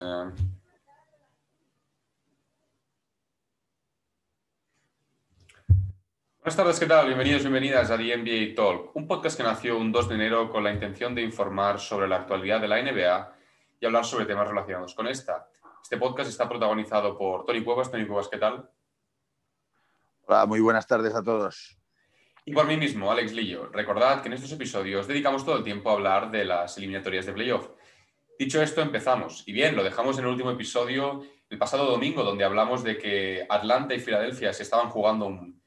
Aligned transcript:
Buenas 0.00 0.36
tardes, 6.56 6.78
¿qué 6.78 6.86
tal? 6.86 7.06
Bienvenidos, 7.06 7.42
bienvenidas 7.42 7.90
a 7.90 7.96
The 7.96 8.16
NBA 8.16 8.54
Talk, 8.54 8.94
un 8.94 9.08
podcast 9.08 9.36
que 9.36 9.42
nació 9.42 9.76
un 9.76 9.90
2 9.90 10.08
de 10.08 10.14
enero 10.14 10.50
con 10.50 10.62
la 10.62 10.72
intención 10.72 11.14
de 11.16 11.22
informar 11.22 11.80
sobre 11.80 12.06
la 12.06 12.16
actualidad 12.16 12.60
de 12.60 12.68
la 12.68 12.80
NBA 12.80 13.36
y 13.80 13.86
hablar 13.86 14.04
sobre 14.04 14.24
temas 14.24 14.48
relacionados 14.48 14.94
con 14.94 15.08
esta. 15.08 15.48
Este 15.82 15.96
podcast 15.96 16.30
está 16.30 16.48
protagonizado 16.48 17.18
por 17.18 17.44
Tony 17.44 17.64
Cuevas. 17.64 17.90
Tony 17.90 18.06
Cuevas, 18.06 18.28
¿qué 18.28 18.38
tal? 18.38 18.70
Hola, 20.26 20.46
muy 20.46 20.60
buenas 20.60 20.86
tardes 20.86 21.14
a 21.14 21.24
todos. 21.24 21.76
Y 22.44 22.52
por 22.52 22.66
mí 22.66 22.76
mismo, 22.76 23.10
Alex 23.10 23.32
Lillo. 23.32 23.68
Recordad 23.72 24.22
que 24.22 24.28
en 24.28 24.34
estos 24.34 24.52
episodios 24.52 25.08
dedicamos 25.08 25.44
todo 25.44 25.56
el 25.58 25.64
tiempo 25.64 25.90
a 25.90 25.94
hablar 25.94 26.30
de 26.30 26.44
las 26.44 26.78
eliminatorias 26.78 27.26
de 27.26 27.32
playoff 27.32 27.68
Dicho 28.38 28.62
esto, 28.62 28.80
empezamos. 28.80 29.42
Y 29.46 29.52
bien, 29.52 29.74
lo 29.74 29.82
dejamos 29.82 30.16
en 30.16 30.24
el 30.24 30.30
último 30.30 30.52
episodio 30.52 31.24
el 31.50 31.58
pasado 31.58 31.86
domingo, 31.86 32.22
donde 32.22 32.44
hablamos 32.44 32.84
de 32.84 32.96
que 32.96 33.44
Atlanta 33.48 33.94
y 33.94 33.98
Filadelfia 33.98 34.52
se 34.52 34.62
estaban 34.62 34.90
jugando 34.90 35.26
un, 35.26 35.60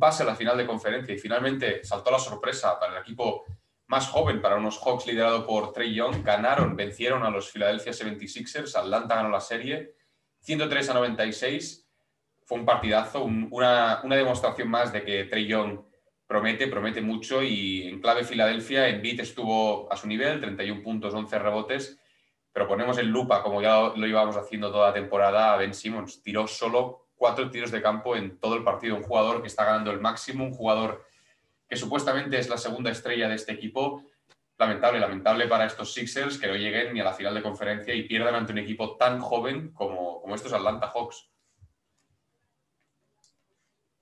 pase 0.00 0.24
a 0.24 0.26
la 0.26 0.34
final 0.34 0.56
de 0.56 0.66
conferencia 0.66 1.14
y 1.14 1.18
finalmente 1.18 1.84
saltó 1.84 2.10
la 2.10 2.18
sorpresa 2.18 2.80
para 2.80 2.96
el 2.96 3.02
equipo 3.02 3.44
más 3.86 4.08
joven, 4.08 4.42
para 4.42 4.56
unos 4.56 4.76
Hawks 4.78 5.06
liderado 5.06 5.46
por 5.46 5.72
Trey 5.72 5.94
Young. 5.94 6.24
Ganaron, 6.24 6.74
vencieron 6.74 7.22
a 7.22 7.30
los 7.30 7.48
Philadelphia 7.52 7.92
76ers. 7.92 8.74
Atlanta 8.74 9.14
ganó 9.14 9.28
la 9.28 9.40
serie 9.40 9.94
103 10.40 10.90
a 10.90 10.94
96. 10.94 11.88
Fue 12.42 12.58
un 12.58 12.66
partidazo, 12.66 13.22
una, 13.22 14.00
una, 14.02 14.16
demostración 14.16 14.68
más 14.68 14.92
de 14.92 15.04
que 15.04 15.24
Trey 15.24 15.46
Young 15.46 15.78
promete, 16.26 16.66
promete 16.66 17.00
mucho 17.00 17.40
y 17.40 17.86
en 17.86 18.00
clave 18.00 18.24
Filadelfia, 18.24 18.88
en 18.88 19.00
beat 19.00 19.20
estuvo 19.20 19.92
a 19.92 19.96
su 19.96 20.08
nivel, 20.08 20.40
31 20.40 20.82
puntos, 20.82 21.14
11 21.14 21.38
rebotes 21.38 22.00
pero 22.56 22.68
ponemos 22.68 22.96
en 22.96 23.10
lupa, 23.10 23.42
como 23.42 23.60
ya 23.60 23.92
lo 23.94 24.06
íbamos 24.06 24.34
haciendo 24.34 24.72
toda 24.72 24.88
la 24.88 24.94
temporada, 24.94 25.52
a 25.52 25.58
Ben 25.58 25.74
Simmons. 25.74 26.22
Tiró 26.22 26.46
solo 26.46 27.08
cuatro 27.14 27.50
tiros 27.50 27.70
de 27.70 27.82
campo 27.82 28.16
en 28.16 28.38
todo 28.40 28.54
el 28.54 28.64
partido. 28.64 28.96
Un 28.96 29.02
jugador 29.02 29.42
que 29.42 29.48
está 29.48 29.66
ganando 29.66 29.90
el 29.90 30.00
máximo, 30.00 30.42
un 30.42 30.54
jugador 30.54 31.04
que 31.68 31.76
supuestamente 31.76 32.38
es 32.38 32.48
la 32.48 32.56
segunda 32.56 32.90
estrella 32.90 33.28
de 33.28 33.34
este 33.34 33.52
equipo. 33.52 34.02
Lamentable, 34.56 35.00
lamentable 35.00 35.48
para 35.48 35.66
estos 35.66 35.92
Sixers 35.92 36.38
que 36.38 36.46
no 36.46 36.54
lleguen 36.54 36.94
ni 36.94 37.00
a 37.00 37.04
la 37.04 37.12
final 37.12 37.34
de 37.34 37.42
conferencia 37.42 37.92
y 37.92 38.04
pierdan 38.04 38.34
ante 38.34 38.52
un 38.52 38.58
equipo 38.60 38.96
tan 38.96 39.20
joven 39.20 39.74
como, 39.74 40.22
como 40.22 40.34
estos 40.34 40.54
Atlanta 40.54 40.90
Hawks. 40.94 41.30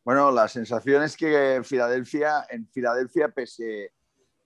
Bueno, 0.05 0.31
la 0.31 0.47
sensación 0.47 1.03
es 1.03 1.17
que 1.17 1.61
Filadelfia, 1.65 2.47
en 2.49 2.69
Filadelfia, 2.69 3.31
pese 3.31 3.94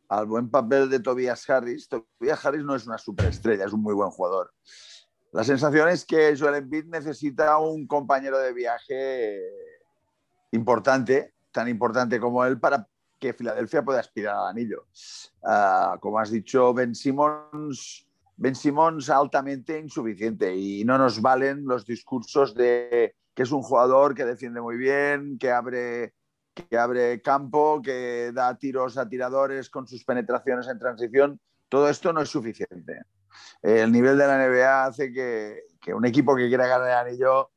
al 0.09 0.27
buen 0.27 0.51
papel 0.51 0.89
de 0.89 1.01
Tobias 1.01 1.49
Harris. 1.49 1.89
Tobias 1.89 2.45
Harris 2.45 2.65
no 2.65 2.75
es 2.75 2.87
una 2.87 2.99
superestrella, 2.99 3.67
es 3.67 3.73
un 3.73 3.83
muy 3.83 3.95
buen 3.95 4.11
jugador. 4.11 4.53
La 5.33 5.45
sensación 5.45 5.89
es 5.89 6.05
que 6.05 6.35
Joel 6.37 6.57
Embiid 6.57 6.87
necesita 6.87 7.59
un 7.59 7.87
compañero 7.87 8.39
de 8.39 8.53
viaje 8.53 9.39
importante, 10.53 11.35
tan 11.53 11.69
importante 11.69 12.19
como 12.19 12.45
él, 12.45 12.59
para 12.59 12.89
que 13.19 13.35
Filadelfia 13.35 13.85
pueda 13.85 14.01
aspirar 14.01 14.37
al 14.37 14.49
anillo. 14.49 14.87
Ah, 15.45 15.99
como 16.01 16.19
has 16.19 16.31
dicho, 16.31 16.73
Ben 16.73 16.95
Simmons, 16.95 18.07
Ben 18.37 18.55
Simmons 18.55 19.11
altamente 19.11 19.79
insuficiente 19.79 20.55
y 20.55 20.85
no 20.85 20.97
nos 20.97 21.21
valen 21.21 21.67
los 21.67 21.85
discursos 21.85 22.55
de 22.55 23.15
que 23.35 23.43
es 23.43 23.53
un 23.53 23.63
jugador 23.63 24.15
que 24.15 24.25
defiende 24.25 24.61
muy 24.61 24.77
bien, 24.77 25.39
que 25.39 25.51
abre 25.51 26.15
que 26.69 26.79
abre 26.79 27.21
campo, 27.23 27.81
que 27.83 28.31
da 28.33 28.57
tiros 28.57 28.97
a 28.99 29.09
tiradores 29.09 29.71
con 29.71 29.87
sus 29.87 30.05
penetraciones 30.05 30.69
en 30.69 30.79
transición. 30.79 31.41
Todo 31.69 31.89
esto 31.89 32.13
no 32.13 32.23
es 32.23 32.29
suficiente. 32.29 33.03
El 33.63 33.93
nivel 33.93 34.17
de 34.17 34.27
la 34.27 34.49
NBA 34.49 34.85
hace 34.85 35.13
que, 35.13 35.63
un 35.93 36.07
equipo 36.07 36.37
que 36.37 36.49
quiera 36.49 36.67
ganar 36.67 36.89
el 36.89 37.09
anillo 37.09 37.51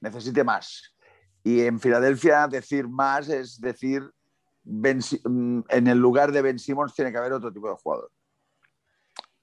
necesite 0.00 0.44
más. 0.44 0.94
Y 1.42 1.62
en 1.62 1.80
Filadelfia 1.80 2.46
decir 2.48 2.88
más 2.88 3.28
es 3.28 3.60
decir, 3.60 4.02
mm, 4.64 5.60
en 5.68 5.86
el 5.86 5.98
lugar 5.98 6.32
de 6.32 6.42
Ben 6.42 6.58
Simmons 6.58 6.94
tiene 6.94 7.12
que 7.12 7.18
haber 7.18 7.32
otro 7.32 7.52
tipo 7.52 7.68
de 7.68 7.76
jugador. 7.76 8.10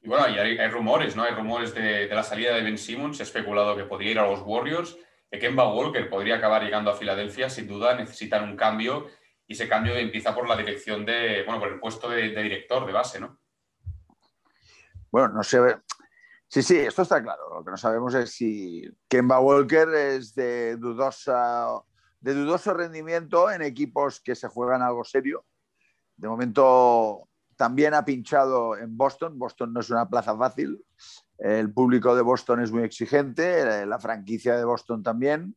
Y 0.02 0.08
bueno, 0.08 0.26
hay, 0.26 0.68
rumores, 0.68 1.16
¿no? 1.16 1.24
Hay 1.24 1.34
rumores 1.34 1.74
de, 1.74 2.08
la 2.08 2.22
salida 2.22 2.54
de 2.54 2.62
Ben 2.62 2.78
Simmons. 2.78 3.20
Especulado 3.20 3.76
que 3.76 3.86
podría 3.86 4.12
ir 4.12 4.20
a 4.20 4.28
los 4.28 4.42
Warriors. 4.46 4.96
Kemba 5.40 5.74
Walker 5.74 6.10
podría 6.10 6.36
acabar 6.36 6.64
llegando 6.64 6.92
a 6.92 6.96
Filadelfia, 6.96 7.50
sin 7.50 7.68
duda 7.68 7.96
necesitan 7.96 8.44
un 8.44 8.56
cambio 8.56 9.08
y 9.48 9.54
ese 9.54 9.68
cambio 9.68 9.96
empieza 9.96 10.34
por 10.34 10.48
la 10.48 10.58
dirección 10.58 11.06
de, 11.06 11.44
bueno, 11.44 11.60
por 11.60 11.70
el 11.70 11.80
puesto 11.80 12.10
de, 12.10 12.30
director 12.30 12.86
de 12.86 12.94
base, 12.94 13.20
¿no? 13.20 13.40
Bueno, 15.12 15.30
no 15.30 15.44
sé. 15.44 15.60
Sí, 16.48 16.62
sí, 16.62 16.78
esto 16.78 17.02
está 17.02 17.22
claro. 17.22 17.54
Lo 17.54 17.64
que 17.64 17.72
no 17.72 17.78
sabemos 17.78 18.14
es 18.16 18.32
si 18.32 18.84
Kemba 19.08 19.40
Walker 19.40 19.88
es 19.90 20.36
de, 20.36 20.78
dudosa, 20.78 21.68
de 22.20 22.34
dudoso 22.34 22.74
rendimiento 22.74 23.50
en 23.52 23.62
equipos 23.62 24.20
que 24.20 24.36
se 24.36 24.48
juegan 24.48 24.82
algo 24.82 25.04
serio. 25.04 25.46
De 26.18 26.28
momento 26.28 27.30
también 27.56 27.94
ha 27.94 28.04
pinchado 28.04 28.78
en 28.78 28.98
Boston. 28.98 29.38
Boston 29.38 29.74
no 29.74 29.80
es 29.80 29.90
una 29.90 30.10
plaza 30.10 30.36
fácil. 30.38 30.84
El 31.38 31.72
público 31.74 32.16
de 32.16 32.22
Boston 32.22 32.62
es 32.62 32.72
muy 32.72 32.84
exigente, 32.84 33.86
la 33.86 34.00
franquicia 34.00 34.56
de 34.56 34.66
Boston 34.66 35.04
también. 35.04 35.56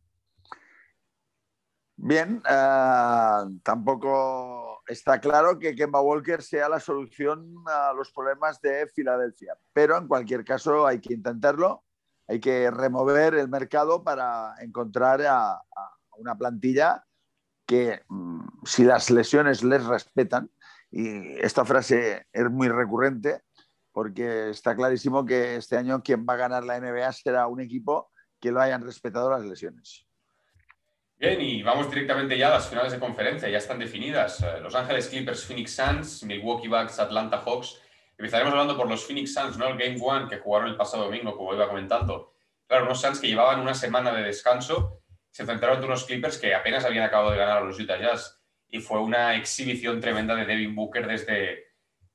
Bien, 2.00 2.40
eh, 2.48 3.58
tampoco 3.64 4.82
está 4.86 5.20
claro 5.20 5.58
que 5.58 5.74
Kemba 5.74 6.00
Walker 6.00 6.42
sea 6.42 6.68
la 6.68 6.78
solución 6.78 7.56
a 7.66 7.92
los 7.92 8.12
problemas 8.12 8.60
de 8.60 8.86
Filadelfia, 8.86 9.58
pero 9.72 9.98
en 9.98 10.06
cualquier 10.06 10.44
caso 10.44 10.86
hay 10.86 11.00
que 11.00 11.14
intentarlo, 11.14 11.84
hay 12.28 12.38
que 12.38 12.70
remover 12.70 13.34
el 13.34 13.48
mercado 13.48 14.04
para 14.04 14.54
encontrar 14.60 15.22
a, 15.22 15.60
una 16.18 16.36
plantilla 16.36 17.04
que 17.66 18.02
mm, 18.08 18.64
si 18.64 18.84
las 18.84 19.10
lesiones 19.10 19.64
les 19.64 19.84
respetan, 19.84 20.50
y 20.90 21.36
esta 21.40 21.64
frase 21.64 22.26
es 22.32 22.50
muy 22.50 22.68
recurrente, 22.68 23.42
porque 23.98 24.50
está 24.50 24.76
clarísimo 24.76 25.26
que 25.26 25.56
este 25.56 25.76
año 25.76 26.04
quien 26.04 26.24
va 26.24 26.34
a 26.34 26.36
ganar 26.36 26.62
la 26.62 26.78
NBA 26.78 27.10
será 27.10 27.48
un 27.48 27.60
equipo 27.60 28.12
que 28.38 28.52
lo 28.52 28.60
hayan 28.60 28.80
respetado 28.84 29.28
las 29.28 29.44
lesiones. 29.44 30.06
Bien, 31.16 31.40
y 31.40 31.64
vamos 31.64 31.90
directamente 31.90 32.38
ya 32.38 32.46
a 32.46 32.50
las 32.50 32.68
finales 32.68 32.92
de 32.92 33.00
conferencia, 33.00 33.48
ya 33.48 33.58
están 33.58 33.80
definidas. 33.80 34.40
Eh, 34.40 34.60
los 34.62 34.76
Ángeles 34.76 35.08
Clippers, 35.08 35.44
Phoenix 35.44 35.74
Suns, 35.74 36.22
Milwaukee 36.22 36.68
Bucks, 36.68 37.00
Atlanta 37.00 37.38
Hawks. 37.38 37.80
Empezaremos 38.16 38.52
hablando 38.52 38.76
por 38.76 38.88
los 38.88 39.04
Phoenix 39.04 39.34
Suns, 39.34 39.58
¿no? 39.58 39.66
El 39.66 39.76
Game 39.76 39.98
One 40.00 40.28
que 40.28 40.38
jugaron 40.38 40.68
el 40.68 40.76
pasado 40.76 41.06
domingo, 41.06 41.36
como 41.36 41.52
iba 41.54 41.66
comentando. 41.66 42.34
Claro, 42.68 42.84
unos 42.84 43.00
Suns 43.00 43.18
que 43.18 43.26
llevaban 43.26 43.58
una 43.58 43.74
semana 43.74 44.12
de 44.12 44.22
descanso, 44.22 45.02
se 45.32 45.42
enfrentaron 45.42 45.74
ante 45.74 45.88
unos 45.88 46.04
Clippers 46.04 46.38
que 46.38 46.54
apenas 46.54 46.84
habían 46.84 47.02
acabado 47.02 47.32
de 47.32 47.38
ganar 47.38 47.58
a 47.58 47.62
los 47.62 47.80
Utah 47.80 47.98
Jazz. 47.98 48.40
Y 48.68 48.78
fue 48.78 49.00
una 49.00 49.34
exhibición 49.34 50.00
tremenda 50.00 50.36
de 50.36 50.44
Devin 50.44 50.76
Booker 50.76 51.04
desde, 51.04 51.67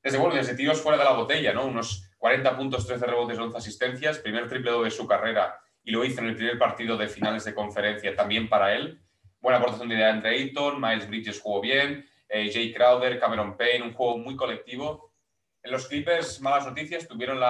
desde, 0.03 0.17
bueno, 0.17 0.35
desde 0.35 0.55
tiros 0.55 0.81
fuera 0.81 0.97
de 0.97 1.05
la 1.05 1.13
botella, 1.13 1.53
¿no? 1.53 1.65
Unos 1.65 2.11
40 2.17 2.57
puntos, 2.57 2.85
13 2.85 3.05
rebotes, 3.05 3.39
11 3.39 3.57
asistencias, 3.57 4.19
primer 4.19 4.49
triple 4.49 4.71
doble 4.71 4.89
de 4.89 4.95
su 4.95 5.07
carrera 5.07 5.59
y 5.83 5.91
lo 5.91 6.03
hizo 6.03 6.21
en 6.21 6.27
el 6.27 6.35
primer 6.35 6.57
partido 6.57 6.97
de 6.97 7.07
finales 7.07 7.43
de 7.45 7.53
conferencia 7.53 8.15
también 8.15 8.47
para 8.47 8.73
él. 8.73 9.01
Buena 9.39 9.59
aportación 9.59 9.89
de 9.89 10.03
Andre 10.03 10.31
Ayton, 10.31 10.79
Miles 10.79 11.07
Bridges 11.09 11.41
jugó 11.41 11.61
bien, 11.61 12.05
eh, 12.29 12.49
Jay 12.51 12.73
Crowder, 12.73 13.19
Cameron 13.19 13.57
Payne, 13.57 13.83
un 13.83 13.93
juego 13.93 14.17
muy 14.17 14.35
colectivo. 14.35 15.13
En 15.61 15.71
los 15.71 15.87
Clippers, 15.87 16.41
malas 16.41 16.65
noticias, 16.65 17.07
tuvieron 17.07 17.41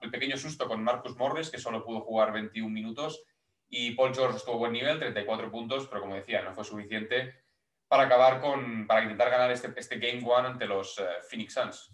el 0.00 0.10
pequeño 0.10 0.36
susto 0.36 0.68
con 0.68 0.82
Marcus 0.82 1.16
Morris, 1.16 1.50
que 1.50 1.58
solo 1.58 1.84
pudo 1.84 2.00
jugar 2.00 2.32
21 2.32 2.68
minutos, 2.68 3.22
y 3.68 3.92
Paul 3.92 4.14
George 4.14 4.36
estuvo 4.36 4.58
buen 4.58 4.72
nivel, 4.72 4.98
34 4.98 5.50
puntos, 5.50 5.86
pero 5.88 6.00
como 6.00 6.14
decía, 6.14 6.42
no 6.42 6.54
fue 6.54 6.64
suficiente 6.64 7.34
para 7.88 8.04
acabar 8.04 8.40
con, 8.40 8.86
para 8.86 9.02
intentar 9.02 9.30
ganar 9.30 9.50
este, 9.50 9.72
este 9.76 9.98
Game 9.98 10.22
One 10.24 10.48
ante 10.48 10.66
los 10.66 10.98
eh, 10.98 11.06
Phoenix 11.28 11.54
Suns? 11.54 11.92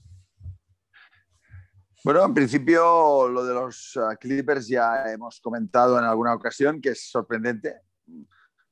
Bueno, 2.05 2.23
en 2.25 2.35
principio 2.35 3.29
lo 3.29 3.45
de 3.47 3.55
los 3.55 3.97
eh, 3.97 4.17
Clippers 4.21 4.69
ya 4.69 5.11
hemos 5.11 5.41
comentado 5.41 5.99
en 5.99 6.05
alguna 6.05 6.35
ocasión 6.35 6.81
que 6.81 6.91
es 6.91 7.11
sorprendente. 7.11 7.81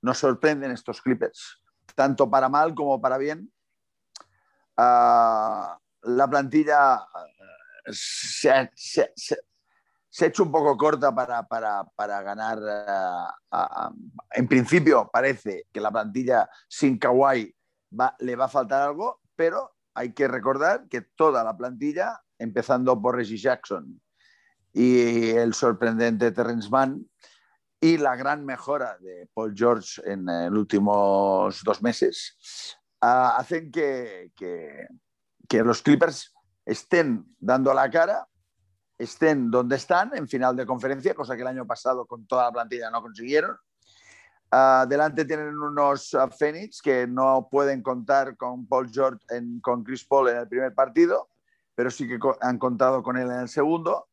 Nos 0.03 0.19
sorprenden 0.19 0.73
estos 0.73 1.01
Clippers, 1.01 1.63
tanto 1.95 2.29
para 2.29 2.49
mal 2.49 2.75
como 2.75 3.01
para 3.01 3.17
bien. 3.17 3.51
Ah, 4.77 5.79
la 6.03 6.29
plantilla 6.29 7.07
eh, 7.87 7.93
se 7.93 8.51
ha, 8.51 8.71
se 10.13 10.27
ha 10.27 10.29
hecho 10.29 10.43
un 10.43 10.53
poco 10.53 10.77
corta 10.77 11.15
para, 11.15 11.43
para, 11.49 11.85
para 11.97 12.21
ganar. 12.21 12.59
En 14.31 14.47
principio 14.47 15.09
parece 15.11 15.65
que 15.73 15.81
la 15.81 15.91
plantilla 15.91 16.51
sin 16.69 16.99
Kawhi 16.99 17.55
le 18.19 18.37
va 18.37 18.45
a 18.45 18.49
faltar 18.49 18.83
algo, 18.83 19.23
pero 19.35 19.75
hay 19.95 20.13
que 20.13 20.29
recordar 20.29 20.87
que 20.89 21.01
toda 21.01 21.43
la 21.43 21.57
plantilla, 21.57 22.21
empezando 22.39 23.01
por 23.01 23.17
Reggie 23.17 23.39
Jackson 23.39 24.03
y 24.75 25.31
el 25.31 25.55
sorprendente 25.55 26.31
Terrence 26.31 26.69
Mann 26.69 27.09
y 27.81 27.97
la 27.97 28.15
gran 28.15 28.45
mejora 28.45 28.99
de 28.99 29.31
Paul 29.33 29.55
George 29.57 30.03
en 30.05 30.27
los 30.27 30.59
últimos 30.59 31.63
dos 31.65 31.83
meses, 31.83 32.37
uh, 33.01 33.33
hacen 33.39 33.73
que, 33.73 34.31
que, 34.37 34.89
que 35.49 35.63
los 35.63 35.81
Clippers 35.81 36.35
estén 36.67 37.35
dando 37.39 37.73
la 37.73 37.91
cara 37.91 38.29
estén 39.03 39.51
donde 39.51 39.77
están 39.77 40.13
en 40.15 40.29
final 40.29 40.57
de 40.57 40.67
conferencia, 40.67 41.15
cosa 41.15 41.35
que 41.35 41.43
el 41.43 41.49
año 41.49 41.67
pasado 41.67 42.07
con 42.07 42.27
toda 42.27 42.45
la 42.45 42.53
plantilla 42.53 42.91
no 42.91 43.03
consiguieron. 43.03 43.57
Uh, 44.53 44.87
delante 44.87 45.25
tienen 45.25 45.57
unos 45.57 46.13
uh, 46.13 46.29
Phoenix 46.29 46.83
que 46.83 47.07
no 47.07 47.49
pueden 47.51 47.83
contar 47.83 48.37
con 48.37 48.67
Paul 48.67 48.91
George, 48.91 49.25
en, 49.31 49.61
con 49.61 49.83
Chris 49.83 50.05
Paul 50.05 50.29
en 50.29 50.37
el 50.37 50.49
primer 50.49 50.75
partido, 50.75 51.31
pero 51.75 51.91
sí 51.91 52.07
que 52.07 52.19
han 52.43 52.59
contado 52.59 53.03
con 53.03 53.17
él 53.17 53.31
en 53.31 53.41
el 53.41 53.49
segundo. 53.49 54.09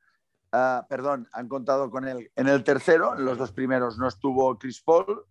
Uh, 0.53 0.87
perdón, 0.87 1.27
han 1.33 1.49
contado 1.49 1.91
con 1.91 2.07
él 2.07 2.31
en 2.35 2.47
el 2.47 2.63
tercero. 2.63 3.17
En 3.17 3.25
los 3.25 3.37
dos 3.37 3.51
primeros 3.51 3.97
no 3.97 4.07
estuvo 4.07 4.57
Chris 4.57 4.81
Paul, 4.81 5.25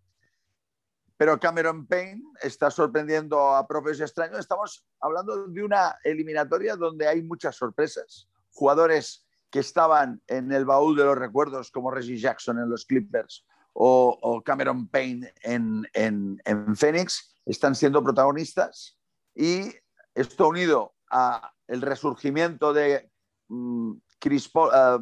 pero 1.16 1.40
Cameron 1.40 1.86
Payne 1.86 2.22
está 2.42 2.70
sorprendiendo 2.70 3.56
a 3.56 3.66
propios 3.66 3.98
y 3.98 4.02
extraños. 4.02 4.38
Estamos 4.38 4.86
hablando 5.00 5.48
de 5.48 5.64
una 5.64 5.96
eliminatoria 6.04 6.76
donde 6.76 7.08
hay 7.08 7.22
muchas 7.22 7.56
sorpresas. 7.56 8.28
Jugadores 8.52 9.26
que 9.50 9.60
estaban 9.60 10.22
en 10.26 10.52
el 10.52 10.64
baúl 10.64 10.96
de 10.96 11.04
los 11.04 11.16
recuerdos, 11.16 11.70
como 11.70 11.90
Reggie 11.90 12.18
Jackson 12.18 12.58
en 12.58 12.68
los 12.68 12.84
Clippers 12.84 13.46
o, 13.80 14.42
Cameron 14.44 14.88
Payne 14.88 15.32
en, 15.42 15.88
en, 15.92 16.76
Phoenix 16.76 17.34
están 17.46 17.74
siendo 17.74 18.02
protagonistas. 18.02 18.98
Y 19.34 19.72
esto 20.14 20.48
unido 20.48 20.94
a 21.10 21.52
el 21.68 21.80
resurgimiento 21.82 22.72
de 22.72 23.10
mm, 23.48 23.92
Chris 24.18 24.46
eh, 24.46 24.98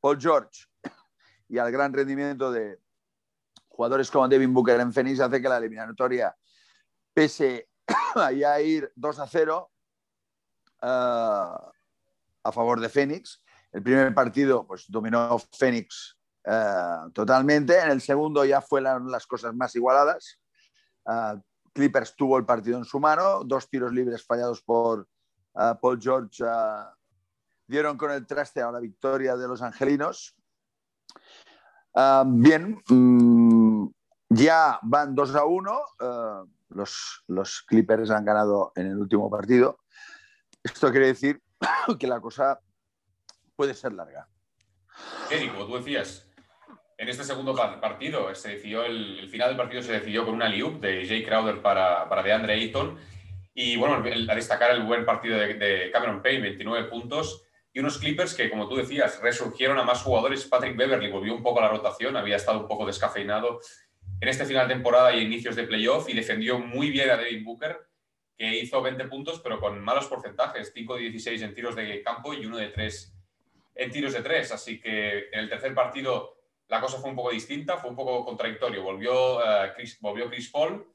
Paul, 0.00 0.18
George 0.18 0.66
y 1.48 1.58
al 1.58 1.70
gran 1.70 1.92
rendimiento 1.92 2.50
de 2.50 2.78
jugadores 3.68 4.10
como 4.10 4.28
Devin 4.28 4.54
Booker 4.54 4.80
en 4.80 4.92
Phoenix 4.92 5.20
hace 5.20 5.42
que 5.42 5.48
la 5.48 5.58
eliminatoria, 5.58 6.34
pese 7.12 7.68
a 8.14 8.60
ir 8.60 8.90
2 8.96 9.18
a 9.18 9.26
0 9.26 9.70
eh, 10.82 10.86
a 12.42 12.52
favor 12.52 12.80
de 12.80 12.88
Phoenix, 12.88 13.42
el 13.72 13.82
primer 13.82 14.14
partido 14.14 14.66
pues, 14.66 14.84
dominó 14.88 15.38
Phoenix 15.56 16.16
eh, 16.44 16.96
totalmente. 17.12 17.78
En 17.78 17.90
el 17.90 18.00
segundo 18.00 18.44
ya 18.44 18.60
fueron 18.60 19.10
las 19.10 19.26
cosas 19.26 19.54
más 19.54 19.74
igualadas. 19.76 20.40
Uh, 21.04 21.40
Clippers 21.72 22.14
tuvo 22.16 22.36
el 22.36 22.44
partido 22.44 22.78
en 22.78 22.84
su 22.84 22.98
mano, 22.98 23.44
dos 23.44 23.68
tiros 23.68 23.92
libres 23.92 24.24
fallados 24.24 24.60
por 24.62 25.08
uh, 25.54 25.80
Paul 25.80 26.00
George 26.00 26.44
dieron 27.66 27.96
con 27.96 28.10
el 28.10 28.26
traste 28.26 28.60
a 28.60 28.72
la 28.72 28.80
victoria 28.80 29.36
de 29.36 29.46
los 29.46 29.62
angelinos. 29.62 30.34
bien, 32.26 32.82
mm, 32.88 33.86
ya 34.30 34.80
van 34.82 35.14
2 35.14 35.34
a 35.36 35.44
1. 35.44 35.80
Los, 36.70 37.24
los 37.28 37.62
Clippers 37.62 38.10
han 38.10 38.24
ganado 38.24 38.72
en 38.74 38.88
el 38.88 38.98
último 38.98 39.30
partido. 39.30 39.78
Esto 40.62 40.90
quiere 40.90 41.06
decir 41.06 41.40
que 41.98 42.08
la 42.08 42.20
cosa 42.20 42.60
puede 43.60 43.74
ser 43.74 43.92
larga. 43.92 44.26
Eric, 45.30 45.52
como 45.52 45.66
tú 45.66 45.76
decías, 45.76 46.26
en 46.96 47.10
este 47.10 47.24
segundo 47.24 47.54
partido 47.54 48.34
se 48.34 48.52
decidió 48.52 48.86
el, 48.86 49.28
final 49.28 49.48
del 49.48 49.58
partido 49.58 49.82
se 49.82 49.92
decidió 49.92 50.24
con 50.24 50.34
una 50.34 50.48
liup 50.48 50.80
de 50.80 51.06
Jay 51.06 51.22
Crowder 51.22 51.60
para, 51.60 52.08
para 52.08 52.22
DeAndre 52.22 52.54
Ayton. 52.54 52.98
Y 53.52 53.76
bueno, 53.76 53.96
a 53.96 54.34
destacar 54.34 54.70
el 54.70 54.84
buen 54.84 55.04
partido 55.04 55.36
de, 55.36 55.90
Cameron 55.92 56.22
Payne, 56.22 56.40
29 56.40 56.88
puntos. 56.88 57.44
Y 57.70 57.80
unos 57.80 57.98
Clippers 57.98 58.32
que, 58.32 58.48
como 58.48 58.66
tú 58.66 58.76
decías, 58.76 59.20
resurgieron 59.20 59.78
a 59.78 59.84
más 59.84 60.00
jugadores. 60.00 60.46
Patrick 60.46 60.74
Beverly 60.74 61.10
volvió 61.10 61.34
un 61.34 61.42
poco 61.42 61.58
a 61.58 61.64
la 61.64 61.68
rotación, 61.68 62.16
había 62.16 62.36
estado 62.36 62.60
un 62.60 62.66
poco 62.66 62.86
descafeinado 62.86 63.60
en 64.22 64.26
este 64.26 64.46
final 64.46 64.68
de 64.68 64.72
temporada 64.72 65.14
y 65.14 65.20
inicios 65.20 65.54
de 65.54 65.64
playoff 65.64 66.08
y 66.08 66.14
defendió 66.14 66.58
muy 66.58 66.88
bien 66.88 67.10
a 67.10 67.18
Devin 67.18 67.44
Booker, 67.44 67.76
que 68.38 68.56
hizo 68.56 68.80
20 68.80 69.04
puntos, 69.04 69.38
pero 69.40 69.60
con 69.60 69.78
malos 69.84 70.06
porcentajes: 70.06 70.72
5 70.74 70.94
de 70.94 71.00
16 71.02 71.42
en 71.42 71.54
tiros 71.54 71.76
de 71.76 72.02
campo 72.02 72.32
y 72.32 72.46
1 72.46 72.56
de 72.56 72.68
3 72.68 73.18
en 73.80 73.90
tiros 73.90 74.12
de 74.12 74.22
3. 74.22 74.52
Así 74.52 74.78
que 74.78 75.30
en 75.32 75.40
el 75.40 75.48
tercer 75.48 75.74
partido 75.74 76.36
la 76.68 76.80
cosa 76.80 76.98
fue 76.98 77.10
un 77.10 77.16
poco 77.16 77.30
distinta, 77.30 77.78
fue 77.78 77.90
un 77.90 77.96
poco 77.96 78.24
contradictorio. 78.24 78.82
Volvió, 78.82 79.38
uh, 79.38 79.74
Chris, 79.74 79.98
volvió 80.00 80.28
Chris 80.28 80.50
Paul 80.50 80.86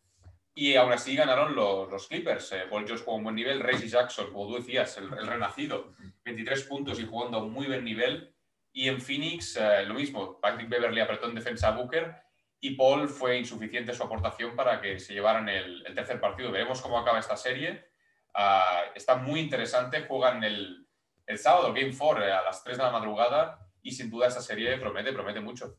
y 0.54 0.76
aún 0.76 0.94
así 0.94 1.16
ganaron 1.16 1.54
los, 1.56 2.08
Clippers. 2.08 2.54
Eh, 2.54 2.64
Paul 2.70 2.86
George 2.88 3.04
jugó 3.04 3.18
un 3.18 3.24
buen 3.26 3.36
nivel, 3.36 3.60
Reggie 3.60 3.90
Jackson, 3.90 4.32
como 4.32 4.48
tú 4.48 4.56
decías, 4.56 4.98
el, 4.98 5.10
renacido, 5.10 5.94
23 6.24 6.64
puntos 6.64 7.00
y 7.00 7.06
jugando 7.06 7.40
a 7.40 7.44
un 7.44 7.52
muy 7.52 7.68
buen 7.68 7.84
nivel. 7.84 8.34
Y 8.72 8.88
en 8.88 9.02
Phoenix, 9.02 9.58
eh, 9.58 9.84
lo 9.86 9.96
mismo, 9.96 10.40
Patrick 10.40 10.70
Beverly 10.70 11.02
apretó 11.02 11.28
en 11.28 11.36
defensa 11.36 11.70
a 11.70 11.72
Booker 11.72 12.16
y 12.62 12.76
Paul 12.76 13.10
fue 13.10 13.38
insuficiente 13.38 13.94
su 13.94 14.04
aportación 14.04 14.56
para 14.56 14.80
que 14.80 15.00
se 15.00 15.14
llevaran 15.14 15.50
el, 15.50 15.84
tercer 15.94 16.22
partido. 16.22 16.52
Veremos 16.52 16.82
cómo 16.82 17.00
acaba 17.00 17.20
esta 17.20 17.36
serie. 17.36 17.90
Uh, 18.34 18.92
está 18.96 19.16
muy 19.18 19.42
interesante, 19.42 20.06
juegan 20.08 20.44
el, 20.44 20.85
el 21.28 21.38
sábado, 21.38 21.74
Game 21.74 21.96
4, 21.98 22.24
a 22.24 22.44
las 22.44 22.64
3 22.64 22.78
de 22.78 22.84
la 22.84 22.92
madrugada 22.92 23.60
y 23.82 23.92
sin 23.92 24.10
duda 24.10 24.28
esa 24.28 24.42
serie 24.42 24.78
promete, 24.78 25.14
promete 25.14 25.40
mucho. 25.40 25.78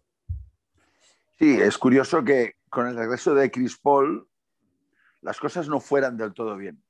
Sí, 1.38 1.60
es 1.60 1.76
curioso 1.76 2.25
que 2.25 2.54
con 2.70 2.87
el 2.87 2.96
regreso 2.96 3.34
de 3.34 3.50
Chris 3.50 3.78
Paul 3.78 4.28
las 5.20 5.38
cosas 5.38 5.69
no 5.69 5.81
fueran 5.81 6.16
del 6.16 6.34
todo 6.34 6.56
bien. 6.56 6.82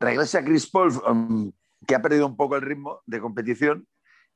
Regresa 0.00 0.44
Chris 0.44 0.68
Paul, 0.68 0.92
um, 1.08 1.52
que 1.86 1.94
ha 1.94 2.02
perdido 2.02 2.26
un 2.26 2.36
poco 2.36 2.56
el 2.56 2.62
ritmo 2.62 3.02
de 3.06 3.20
competición, 3.20 3.86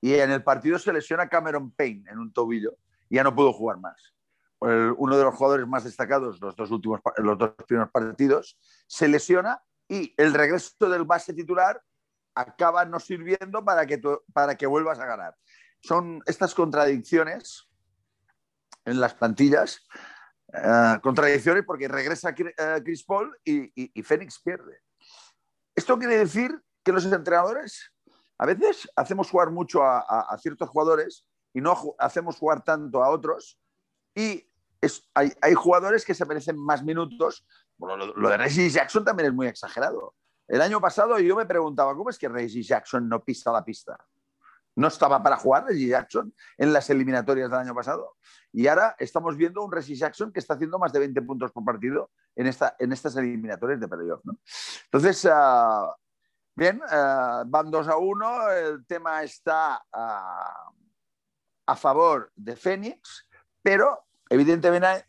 y 0.01 0.15
en 0.15 0.31
el 0.31 0.43
partido 0.43 0.79
se 0.79 0.93
lesiona 0.93 1.29
Cameron 1.29 1.73
Payne 1.73 2.11
en 2.11 2.19
un 2.19 2.33
tobillo 2.33 2.77
y 3.09 3.17
ya 3.17 3.25
no 3.25 3.35
pudo 3.35 3.53
jugar 3.53 3.79
más. 3.79 4.15
uno 4.61 5.17
de 5.17 5.25
los 5.25 5.35
jugadores 5.35 5.67
más 5.67 5.85
destacados 5.85 6.41
los 6.41 6.57
dos 6.57 6.71
últimos 6.71 7.01
los 7.19 7.39
dos 7.39 7.55
primeros 7.67 7.91
partidos 7.93 8.59
se 8.89 9.07
lesiona 9.07 9.63
y 9.89 10.13
el 10.17 10.35
regreso 10.35 10.89
del 10.89 11.05
base 11.05 11.33
titular 11.33 11.81
acaba 12.39 12.85
no 12.85 13.01
sirviendo 13.01 13.65
para 13.65 13.85
que, 13.85 14.01
para 14.33 14.57
que 14.57 14.67
vuelvas 14.67 14.99
a 15.01 15.07
ganar. 15.07 15.37
Son 15.81 16.23
estas 16.27 16.55
contradicciones 16.55 17.69
en 18.85 19.01
las 19.01 19.15
plantillas, 19.15 19.87
eh, 20.53 20.99
contradicciones 21.03 21.65
porque 21.65 21.89
regresa 21.89 22.31
eh, 22.31 22.83
Chris 22.85 23.05
Paul 23.05 23.37
y, 23.45 23.73
y, 23.75 24.03
Fénix 24.03 24.41
pierde. 24.41 24.81
Esto 25.75 25.99
quiere 25.99 26.17
decir 26.17 26.57
que 26.85 26.93
los 26.93 27.05
entrenadores 27.05 27.93
a 28.39 28.47
veces 28.47 28.89
hacemos 28.95 29.31
jugar 29.31 29.51
mucho 29.51 29.83
a, 29.83 30.37
ciertos 30.41 30.69
jugadores 30.69 31.27
y 31.53 31.61
no 31.61 31.77
hacemos 31.99 32.37
jugar 32.39 32.63
tanto 32.63 33.03
a 33.03 33.11
otros 33.11 33.61
y 34.15 34.49
hay, 35.15 35.33
hay, 35.41 35.55
jugadores 35.55 36.05
que 36.05 36.15
se 36.15 36.25
merecen 36.25 36.57
más 36.57 36.85
minutos. 36.85 37.45
lo, 37.79 37.97
lo, 37.97 38.29
de 38.29 38.37
Reggie 38.37 38.71
Jackson 38.71 39.05
también 39.05 39.31
es 39.31 39.35
muy 39.35 39.49
exagerado. 39.49 40.15
El 40.49 40.63
año 40.63 40.81
pasado 40.81 41.19
yo 41.19 41.37
me 41.37 41.45
preguntaba, 41.45 41.95
¿cómo 41.95 42.09
es 42.09 42.19
que 42.19 42.29
Reggie 42.29 42.63
Jackson 42.63 43.07
no 43.07 43.23
pisa 43.23 43.53
la 43.53 43.63
pista? 43.63 43.99
¿No 44.77 44.89
estaba 44.89 45.23
para 45.23 45.37
jugar 45.37 45.67
Reggie 45.67 45.89
Jackson 45.89 46.33
en 46.57 46.73
las 46.73 46.89
eliminatorias 46.89 47.51
del 47.51 47.61
año 47.61 47.75
pasado? 47.75 48.17
Y 48.53 48.67
ahora 48.67 48.97
estamos 48.99 49.37
viendo 49.37 49.63
un 49.63 49.71
Reggie 49.71 49.95
Jackson 49.95 50.33
que 50.33 50.41
está 50.41 50.55
haciendo 50.55 50.79
más 50.79 50.93
de 50.93 51.01
20 51.01 51.21
puntos 51.23 51.53
por 51.53 51.65
partido 51.65 52.11
en, 52.35 52.47
esta, 52.47 52.75
en 52.79 52.93
estas 52.93 53.15
eliminatorias 53.17 53.79
de 53.79 53.89
playoff. 53.89 54.25
¿no? 54.25 54.39
Entonces, 54.85 55.23
uh, 55.27 55.93
bien, 56.55 56.81
uh, 56.81 57.45
van 57.47 57.71
2 57.71 57.89
a 57.89 57.97
1, 57.99 58.51
el 58.53 58.87
tema 58.87 59.23
está 59.23 59.83
uh, 59.93 60.73
a 61.67 61.77
favor 61.77 62.33
de 62.35 62.57
Fénix, 62.57 63.29
pero 63.61 64.07
evidentemente, 64.31 65.05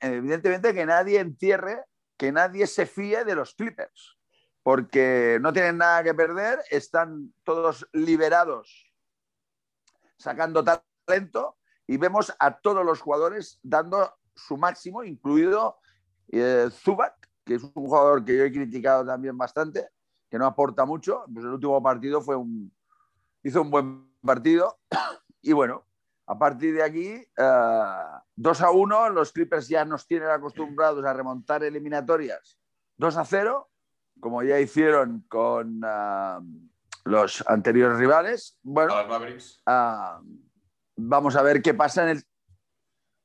evidentemente 0.00 0.74
que 0.74 0.84
nadie 0.84 1.18
entierre, 1.18 1.82
que 2.18 2.30
nadie 2.30 2.66
se 2.66 2.84
fíe 2.84 3.24
de 3.24 3.34
los 3.34 3.54
Clippers 3.54 4.18
porque 4.62 5.38
no 5.40 5.52
tienen 5.52 5.78
nada 5.78 6.02
que 6.02 6.14
perder, 6.14 6.60
están 6.70 7.34
todos 7.44 7.88
liberados, 7.92 8.92
sacando 10.16 10.64
talento 10.64 11.56
y 11.86 11.96
vemos 11.96 12.32
a 12.38 12.58
todos 12.58 12.84
los 12.84 13.00
jugadores 13.00 13.58
dando 13.62 14.14
su 14.34 14.56
máximo, 14.56 15.02
incluido 15.02 15.78
eh, 16.28 16.68
Zubac, 16.70 17.28
que 17.44 17.56
es 17.56 17.64
un 17.64 17.72
jugador 17.72 18.24
que 18.24 18.36
yo 18.36 18.44
he 18.44 18.52
criticado 18.52 19.04
también 19.04 19.36
bastante, 19.36 19.88
que 20.30 20.38
no 20.38 20.46
aporta 20.46 20.84
mucho. 20.84 21.24
Pues 21.32 21.44
el 21.44 21.52
último 21.52 21.82
partido 21.82 22.20
fue 22.20 22.36
un, 22.36 22.72
hizo 23.42 23.62
un 23.62 23.70
buen 23.70 24.12
partido 24.22 24.78
y 25.42 25.52
bueno, 25.52 25.84
a 26.26 26.38
partir 26.38 26.74
de 26.74 26.84
aquí, 26.84 27.14
2 28.36 28.60
eh, 28.60 28.64
a 28.64 28.70
1, 28.70 29.10
los 29.10 29.32
Clippers 29.32 29.68
ya 29.68 29.84
nos 29.84 30.06
tienen 30.06 30.30
acostumbrados 30.30 31.04
a 31.04 31.12
remontar 31.12 31.64
eliminatorias 31.64 32.58
2 32.96 33.16
a 33.16 33.24
0 33.24 33.71
como 34.22 34.44
ya 34.44 34.60
hicieron 34.60 35.24
con 35.28 35.80
ah, 35.84 36.40
los 37.04 37.42
anteriores 37.48 37.98
rivales. 37.98 38.56
Bueno, 38.62 38.94
ah, 39.66 40.22
vamos 40.96 41.34
a 41.34 41.42
ver 41.42 41.60
qué 41.60 41.74
pasa 41.74 42.04
en 42.04 42.08
el. 42.10 42.24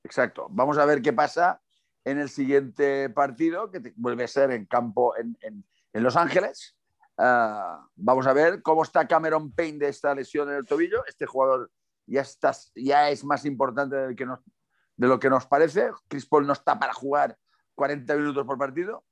Exacto, 0.03 0.47
vamos 0.49 0.79
a 0.79 0.85
ver 0.85 1.03
qué 1.03 1.13
pasa 1.13 1.61
en 2.03 2.17
el 2.17 2.29
siguiente 2.29 3.11
partido, 3.11 3.69
que 3.69 3.93
vuelve 3.95 4.23
a 4.23 4.27
ser 4.27 4.49
en 4.49 4.65
campo 4.65 5.13
en, 5.15 5.63
Los 5.93 6.17
Ángeles. 6.17 6.75
Ah, 7.15 7.87
vamos 7.95 8.25
a 8.25 8.33
ver 8.33 8.63
cómo 8.63 8.81
está 8.81 9.07
Cameron 9.07 9.51
Payne 9.51 9.77
de 9.77 9.89
esta 9.89 10.15
lesión 10.15 10.49
en 10.49 10.55
el 10.55 10.65
tobillo. 10.65 11.05
Este 11.05 11.27
jugador 11.27 11.69
ya, 12.07 12.21
está, 12.21 12.53
ya 12.73 13.11
es 13.11 13.23
más 13.23 13.45
importante 13.45 13.95
de, 13.97 14.15
que 14.15 14.25
de 14.25 15.07
lo 15.07 15.19
que 15.19 15.29
nos 15.29 15.45
parece. 15.45 15.91
Chris 16.07 16.25
Paul 16.25 16.47
no 16.47 16.53
está 16.53 16.79
para 16.79 16.93
jugar 16.93 17.37
40 17.75 18.15
minutos 18.15 18.47
por 18.47 18.57
partido 18.57 19.03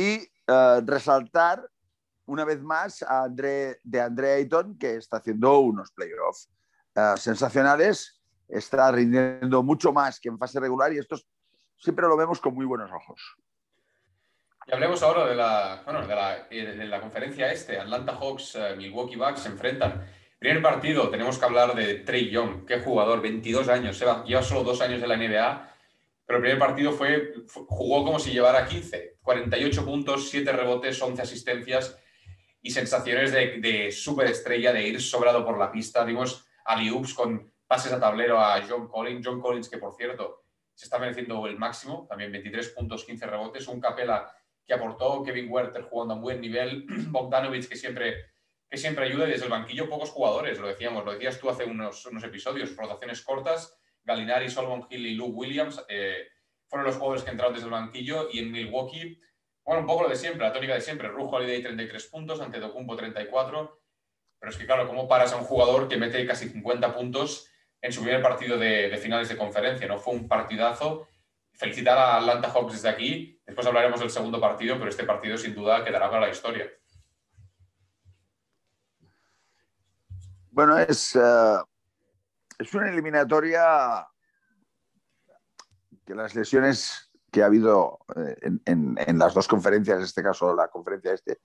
y 0.00 0.32
eh, 0.46 0.80
resaltar 0.86 1.62
una 2.24 2.46
vez 2.46 2.62
más 2.62 3.02
a 3.02 3.24
André, 3.24 3.80
de 3.84 4.00
André 4.00 4.32
Ayton, 4.34 4.78
que 4.78 4.96
está 4.96 5.18
haciendo 5.18 5.58
unos 5.58 5.90
playoffs 5.90 6.48
uh, 6.94 7.16
sensacionales, 7.16 8.22
está 8.48 8.90
rindiendo 8.92 9.62
mucho 9.62 9.92
más 9.92 10.18
que 10.18 10.28
en 10.28 10.38
fase 10.38 10.58
regular 10.58 10.92
y 10.92 10.98
esto 10.98 11.16
siempre 11.76 12.06
lo 12.06 12.16
vemos 12.16 12.40
con 12.40 12.54
muy 12.54 12.64
buenos 12.64 12.90
ojos. 12.90 13.36
Y 14.66 14.72
hablemos 14.72 15.02
ahora 15.02 15.26
de 15.26 15.34
la, 15.34 15.82
bueno, 15.84 16.06
de 16.06 16.14
la, 16.14 16.46
de 16.48 16.86
la 16.86 17.00
conferencia 17.00 17.52
este. 17.52 17.78
Atlanta 17.78 18.16
Hawks, 18.16 18.56
Milwaukee 18.76 19.16
Bucks 19.16 19.40
se 19.40 19.48
enfrentan. 19.48 20.06
Primer 20.38 20.62
partido, 20.62 21.10
tenemos 21.10 21.36
que 21.36 21.44
hablar 21.44 21.74
de 21.74 21.96
Trey 21.96 22.30
Young. 22.30 22.64
Qué 22.64 22.80
jugador, 22.80 23.20
22 23.20 23.68
años, 23.68 23.98
lleva 23.98 24.42
solo 24.42 24.62
dos 24.62 24.80
años 24.80 25.02
en 25.02 25.08
la 25.08 25.16
NBA 25.16 25.69
pero 26.30 26.38
el 26.38 26.42
primer 26.42 26.60
partido 26.60 26.92
fue, 26.92 27.34
jugó 27.66 28.04
como 28.04 28.20
si 28.20 28.30
llevara 28.30 28.64
15, 28.64 29.16
48 29.20 29.84
puntos, 29.84 30.30
7 30.30 30.52
rebotes, 30.52 31.02
11 31.02 31.22
asistencias 31.22 31.98
y 32.62 32.70
sensaciones 32.70 33.32
de, 33.32 33.58
de 33.60 33.90
superestrella, 33.90 34.72
de 34.72 34.86
ir 34.86 35.02
sobrado 35.02 35.44
por 35.44 35.58
la 35.58 35.72
pista. 35.72 36.04
Vimos 36.04 36.46
a 36.64 36.76
Liups 36.76 37.14
con 37.14 37.52
pases 37.66 37.92
a 37.92 37.98
tablero 37.98 38.38
a 38.38 38.62
John 38.62 38.86
Collins, 38.86 39.26
John 39.26 39.40
Collins 39.40 39.68
que 39.68 39.78
por 39.78 39.92
cierto 39.96 40.44
se 40.72 40.84
está 40.84 41.00
mereciendo 41.00 41.44
el 41.48 41.58
máximo, 41.58 42.06
también 42.08 42.30
23 42.30 42.68
puntos, 42.68 43.04
15 43.04 43.26
rebotes, 43.26 43.66
un 43.66 43.80
Capela 43.80 44.32
que 44.64 44.72
aportó, 44.72 45.24
Kevin 45.24 45.50
Werther 45.50 45.82
jugando 45.82 46.14
a 46.14 46.16
un 46.18 46.22
buen 46.22 46.40
nivel, 46.40 46.86
Bogdanovic 47.08 47.68
que 47.68 47.74
siempre, 47.74 48.26
que 48.70 48.78
siempre 48.78 49.06
ayuda 49.06 49.26
y 49.26 49.32
desde 49.32 49.46
el 49.46 49.50
banquillo 49.50 49.88
pocos 49.88 50.10
jugadores, 50.10 50.60
lo 50.60 50.68
decíamos, 50.68 51.04
lo 51.04 51.10
decías 51.10 51.40
tú 51.40 51.50
hace 51.50 51.64
unos, 51.64 52.06
unos 52.06 52.22
episodios, 52.22 52.76
rotaciones 52.76 53.20
cortas 53.22 53.79
Galinari, 54.04 54.50
Solomon 54.50 54.86
Hill 54.90 55.06
y 55.06 55.14
Luke 55.14 55.32
Williams 55.34 55.84
eh, 55.88 56.28
fueron 56.68 56.86
los 56.86 56.96
jugadores 56.96 57.22
que 57.24 57.30
entraron 57.30 57.54
desde 57.54 57.66
el 57.66 57.72
banquillo 57.72 58.28
y 58.32 58.38
en 58.38 58.52
Milwaukee, 58.52 59.20
bueno, 59.64 59.82
un 59.82 59.86
poco 59.86 60.02
lo 60.02 60.08
de 60.08 60.16
siempre, 60.16 60.44
la 60.44 60.52
tónica 60.52 60.74
de 60.74 60.80
siempre. 60.80 61.08
Rujo 61.08 61.36
Holiday 61.36 61.62
33 61.62 62.06
puntos, 62.06 62.40
ante 62.40 62.58
Documpo 62.58 62.96
34. 62.96 63.80
Pero 64.40 64.50
es 64.50 64.58
que, 64.58 64.66
claro, 64.66 64.88
¿cómo 64.88 65.06
paras 65.06 65.32
a 65.32 65.36
un 65.36 65.44
jugador 65.44 65.86
que 65.86 65.96
mete 65.96 66.26
casi 66.26 66.48
50 66.48 66.92
puntos 66.94 67.48
en 67.80 67.92
su 67.92 68.02
primer 68.02 68.20
partido 68.20 68.58
de, 68.58 68.96
finales 69.00 69.28
de 69.28 69.36
conferencia? 69.36 69.86
¿no? 69.86 69.98
Fue 69.98 70.14
un 70.14 70.26
partidazo. 70.26 71.06
Felicitar 71.52 71.96
a 71.98 72.16
Atlanta 72.16 72.50
Hawks 72.50 72.72
desde 72.72 72.88
aquí. 72.88 73.40
Después 73.46 73.66
hablaremos 73.66 74.00
del 74.00 74.10
segundo 74.10 74.40
partido, 74.40 74.76
pero 74.76 74.88
este 74.88 75.04
partido 75.04 75.36
sin 75.36 75.54
duda 75.54 75.84
quedará 75.84 76.10
para 76.10 76.22
la 76.22 76.30
historia. 76.30 76.68
Bueno, 80.50 80.78
es, 80.78 81.14
eh, 81.14 81.58
es 82.60 82.74
una 82.74 82.90
eliminatoria 82.90 84.06
que 86.04 86.14
las 86.14 86.34
lesiones 86.34 87.10
que 87.30 87.42
ha 87.42 87.46
habido 87.46 88.00
eh, 88.16 88.36
en, 88.66 89.18
las 89.18 89.32
dos 89.32 89.48
conferencias, 89.48 89.98
en 89.98 90.04
este 90.04 90.22
caso 90.22 90.54
la 90.54 90.68
conferencia 90.68 91.14
este, 91.14 91.38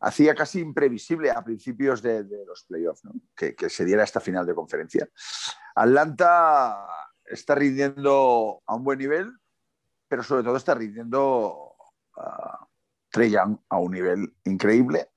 hacía 0.00 0.34
casi 0.34 0.60
imprevisible 0.60 1.30
a 1.30 1.44
principios 1.44 2.00
de, 2.00 2.24
los 2.46 2.64
playoffs 2.64 3.02
que, 3.36 3.54
se 3.68 3.84
diera 3.84 4.04
esta 4.04 4.20
final 4.20 4.46
de 4.46 4.54
conferencia. 4.54 5.06
Atlanta 5.74 6.86
está 7.24 7.54
rindiendo 7.54 8.62
a 8.64 8.74
un 8.74 8.84
buen 8.84 8.98
nivel, 8.98 9.32
pero 10.08 10.22
sobre 10.22 10.44
todo 10.44 10.56
está 10.56 10.74
rindiendo 10.74 11.74
a 12.16 12.66
Trey 13.10 13.34
a 13.36 13.76
un 13.78 13.92
nivel 13.92 14.34
increíble. 14.44 15.10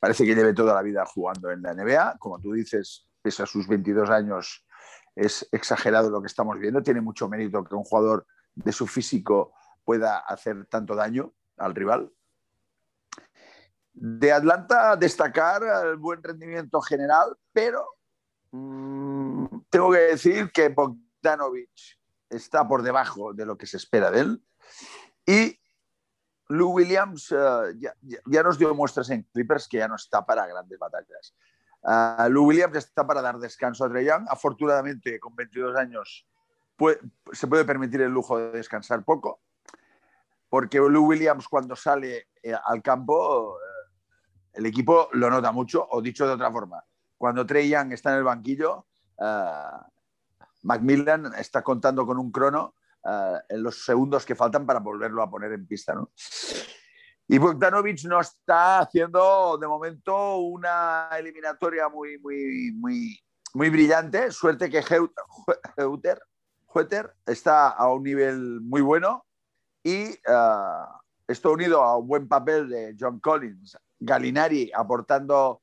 Parece 0.00 0.24
que 0.24 0.34
lleve 0.34 0.54
toda 0.54 0.74
la 0.74 0.82
vida 0.82 1.04
jugando 1.06 1.50
en 1.50 1.62
la 1.62 1.74
NBA. 1.74 2.16
Como 2.18 2.40
tú 2.40 2.52
dices, 2.52 3.09
pese 3.22 3.42
a 3.42 3.46
sus 3.46 3.66
22 3.66 4.10
años, 4.10 4.66
es 5.14 5.48
exagerado 5.52 6.10
lo 6.10 6.20
que 6.20 6.26
estamos 6.26 6.58
viendo. 6.58 6.82
Tiene 6.82 7.00
mucho 7.00 7.28
mérito 7.28 7.64
que 7.64 7.74
un 7.74 7.84
jugador 7.84 8.26
de 8.54 8.72
su 8.72 8.86
físico 8.86 9.52
pueda 9.84 10.18
hacer 10.18 10.66
tanto 10.66 10.94
daño 10.94 11.32
al 11.56 11.74
rival. 11.74 12.12
De 13.92 14.32
Atlanta 14.32 14.96
destacar 14.96 15.62
el 15.84 15.96
buen 15.96 16.22
rendimiento 16.22 16.80
general, 16.80 17.36
pero 17.52 17.86
mm, 18.52 19.46
tengo 19.68 19.90
que 19.90 19.98
decir 19.98 20.50
que 20.52 20.68
Bogdanovic 20.68 21.98
está 22.28 22.66
por 22.66 22.82
debajo 22.82 23.34
de 23.34 23.44
lo 23.44 23.58
que 23.58 23.66
se 23.66 23.76
espera 23.76 24.10
de 24.10 24.20
él. 24.20 24.44
Y 25.26 25.60
Lou 26.48 26.72
Williams 26.72 27.30
eh, 27.32 27.74
ya, 27.78 27.94
ya, 28.26 28.42
nos 28.42 28.58
dio 28.58 28.74
muestras 28.74 29.10
en 29.10 29.22
Clippers 29.24 29.68
que 29.68 29.78
ya 29.78 29.88
no 29.88 29.96
está 29.96 30.24
para 30.24 30.46
grandes 30.46 30.78
batallas. 30.78 31.34
Uh, 31.82 32.28
Lou 32.28 32.46
Williams 32.46 32.76
está 32.76 33.06
para 33.06 33.22
dar 33.22 33.38
descanso 33.38 33.84
a 33.84 33.88
Trey 33.88 34.04
Young. 34.04 34.26
Afortunadamente, 34.28 35.18
con 35.18 35.34
22 35.34 35.76
años, 35.76 36.26
se 37.32 37.46
puede 37.46 37.64
permitir 37.64 38.02
el 38.02 38.10
lujo 38.10 38.38
de 38.38 38.50
descansar 38.52 39.04
poco, 39.04 39.40
porque 40.48 40.78
Lou 40.78 41.06
Williams 41.06 41.48
cuando 41.48 41.76
sale 41.76 42.28
eh, 42.42 42.54
al 42.64 42.82
campo, 42.82 43.56
eh, 43.56 43.92
el 44.54 44.66
equipo 44.66 45.08
lo 45.12 45.30
nota 45.30 45.52
mucho, 45.52 45.86
o 45.90 46.02
dicho 46.02 46.26
de 46.26 46.32
otra 46.32 46.50
forma, 46.50 46.82
cuando 47.16 47.46
Trey 47.46 47.68
Young 47.68 47.92
está 47.92 48.12
en 48.12 48.18
el 48.18 48.24
banquillo, 48.24 48.86
uh, 49.18 49.84
Macmillan 50.62 51.34
está 51.36 51.62
contando 51.62 52.06
con 52.06 52.18
un 52.18 52.30
crono 52.30 52.74
en 53.48 53.62
los 53.62 53.82
segundos 53.82 54.26
que 54.26 54.34
faltan 54.34 54.66
para 54.66 54.78
volverlo 54.78 55.22
a 55.22 55.30
poner 55.30 55.50
en 55.52 55.66
pista. 55.66 55.94
¿no? 55.94 56.10
Y 57.32 57.38
Bogdanovic 57.38 58.02
no 58.06 58.18
está 58.18 58.80
haciendo 58.80 59.56
de 59.56 59.68
momento 59.68 60.38
una 60.38 61.08
eliminatoria 61.16 61.88
muy, 61.88 62.18
muy, 62.18 62.72
muy, 62.72 63.20
muy 63.54 63.70
brillante. 63.70 64.32
Suerte 64.32 64.68
que 64.68 64.82
Heuter, 65.76 66.20
está 67.24 67.68
a 67.68 67.92
un 67.92 68.02
nivel 68.02 68.60
muy 68.62 68.80
bueno 68.80 69.26
y 69.84 70.08
uh, 70.08 70.86
esto 71.28 71.52
unido 71.52 71.84
a 71.84 71.98
un 71.98 72.08
buen 72.08 72.26
papel 72.26 72.68
de 72.68 72.96
John 72.98 73.20
Collins, 73.20 73.78
Galinari 74.00 74.72
aportando 74.74 75.62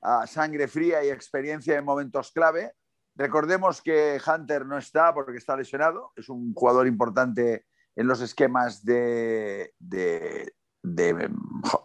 uh, 0.00 0.26
sangre 0.26 0.66
fría 0.66 1.04
y 1.04 1.10
experiencia 1.10 1.76
en 1.76 1.84
momentos 1.84 2.32
clave. 2.32 2.72
Recordemos 3.16 3.82
que 3.82 4.18
Hunter 4.26 4.64
no 4.64 4.78
está 4.78 5.12
porque 5.12 5.36
está 5.36 5.58
lesionado, 5.58 6.12
es 6.16 6.30
un 6.30 6.54
jugador 6.54 6.86
importante 6.86 7.66
en 7.96 8.06
los 8.06 8.22
esquemas 8.22 8.82
de, 8.82 9.74
de 9.78 10.54
de 10.82 11.30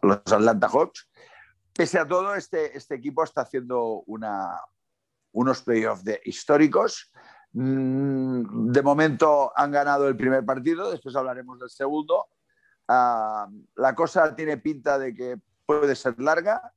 los 0.01 0.21
Atlanta 0.25 0.67
Hawks. 0.67 1.09
Pese 1.73 1.99
a 1.99 2.07
todo, 2.07 2.33
este, 2.35 2.75
este 2.75 2.95
equipo 2.95 3.23
está 3.23 3.41
haciendo 3.41 4.03
una, 4.07 4.59
unos 5.31 5.61
playoffs 5.61 6.03
históricos. 6.25 7.11
Mm, 7.53 8.71
de 8.71 8.81
momento 8.81 9.51
han 9.55 9.71
ganado 9.71 10.07
el 10.07 10.17
primer 10.17 10.43
partido, 10.43 10.91
después 10.91 11.15
hablaremos 11.15 11.59
del 11.59 11.69
segundo. 11.69 12.27
Ah, 12.87 13.47
la 13.75 13.95
cosa 13.95 14.35
tiene 14.35 14.57
pinta 14.57 14.97
de 14.97 15.13
que 15.13 15.39
puede 15.65 15.95
ser 15.95 16.19
larga, 16.19 16.73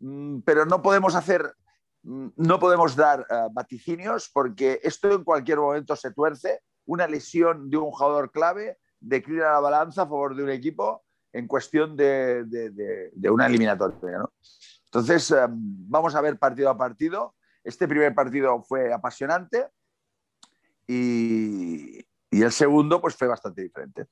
mm, 0.00 0.40
pero 0.40 0.66
no 0.66 0.82
podemos 0.82 1.14
hacer, 1.14 1.54
mm, 2.02 2.28
no 2.36 2.58
podemos 2.58 2.96
dar 2.96 3.26
ah, 3.30 3.48
vaticinios 3.52 4.30
porque 4.32 4.80
esto 4.82 5.12
en 5.12 5.24
cualquier 5.24 5.58
momento 5.58 5.94
se 5.94 6.12
tuerce. 6.12 6.60
Una 6.86 7.06
lesión 7.06 7.70
de 7.70 7.76
un 7.76 7.90
jugador 7.92 8.32
clave 8.32 8.78
declina 8.98 9.52
la 9.52 9.60
balanza 9.60 10.02
a 10.02 10.06
favor 10.06 10.34
de 10.34 10.42
un 10.42 10.50
equipo 10.50 11.04
en 11.32 11.46
cuestión 11.46 11.96
de, 11.96 13.10
una 13.30 13.46
eliminatoria. 13.46 13.98
Entonces, 14.86 15.30
eh, 15.30 15.46
vamos 15.48 16.14
a 16.14 16.20
ver 16.20 16.38
partido 16.38 16.70
a 16.70 16.78
partido. 16.78 17.34
Este 17.62 17.86
primer 17.86 18.14
partido 18.14 18.62
fue 18.62 18.92
apasionante 18.92 19.66
y, 20.86 21.98
el 22.30 22.52
segundo 22.52 23.00
pues, 23.00 23.14
fue 23.14 23.28
bastante 23.28 23.62
diferente. 23.62 24.06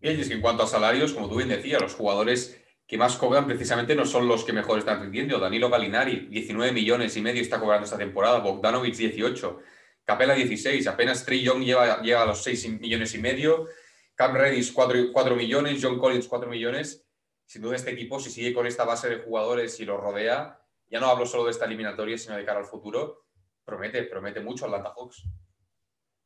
Bien, 0.00 0.18
y 0.18 0.22
es 0.22 0.28
que 0.28 0.34
en 0.34 0.40
cuanto 0.40 0.62
a 0.62 0.66
salarios, 0.66 1.12
como 1.12 1.28
tú 1.28 1.36
bien 1.36 1.48
decías, 1.48 1.80
los 1.80 1.94
jugadores 1.94 2.60
que 2.86 2.98
más 2.98 3.16
cobran 3.16 3.46
precisamente 3.46 3.94
no 3.94 4.04
son 4.04 4.28
los 4.28 4.44
que 4.44 4.52
mejor 4.52 4.78
están 4.78 5.00
rindiendo. 5.00 5.38
Danilo 5.38 5.70
Galinari, 5.70 6.28
19 6.28 6.72
millones 6.72 7.16
y 7.16 7.22
medio 7.22 7.40
está 7.40 7.58
cobrando 7.58 7.84
esta 7.84 7.96
temporada, 7.96 8.40
Bogdanovic 8.40 8.94
18, 8.94 9.60
Capela 10.04 10.34
16, 10.34 10.86
apenas 10.86 11.24
Trey 11.24 11.42
Young 11.42 11.64
lleva, 11.64 12.02
llega 12.02 12.22
a 12.22 12.26
los 12.26 12.42
6 12.42 12.80
millones 12.80 13.14
y 13.14 13.18
medio, 13.18 13.66
Cam 14.14 14.34
Redis 14.34 14.72
4, 14.72 15.36
millones, 15.36 15.80
John 15.82 15.98
Collins 15.98 16.28
4 16.28 16.48
millones. 16.48 17.04
Sin 17.46 17.62
duda 17.62 17.76
este 17.76 17.90
equipo, 17.90 18.20
si 18.20 18.30
sigue 18.30 18.54
con 18.54 18.66
esta 18.66 18.84
base 18.84 19.08
de 19.08 19.22
jugadores 19.22 19.78
y 19.80 19.84
lo 19.84 19.98
rodea, 19.98 20.58
ya 20.88 21.00
no 21.00 21.06
hablo 21.06 21.26
solo 21.26 21.44
de 21.44 21.50
esta 21.50 21.66
eliminatoria, 21.66 22.16
sino 22.16 22.36
de 22.36 22.44
cara 22.44 22.60
al 22.60 22.64
futuro, 22.64 23.26
promete, 23.64 24.04
promete 24.04 24.40
mucho 24.40 24.64
Atlanta 24.64 24.94
Hawks. 24.96 25.24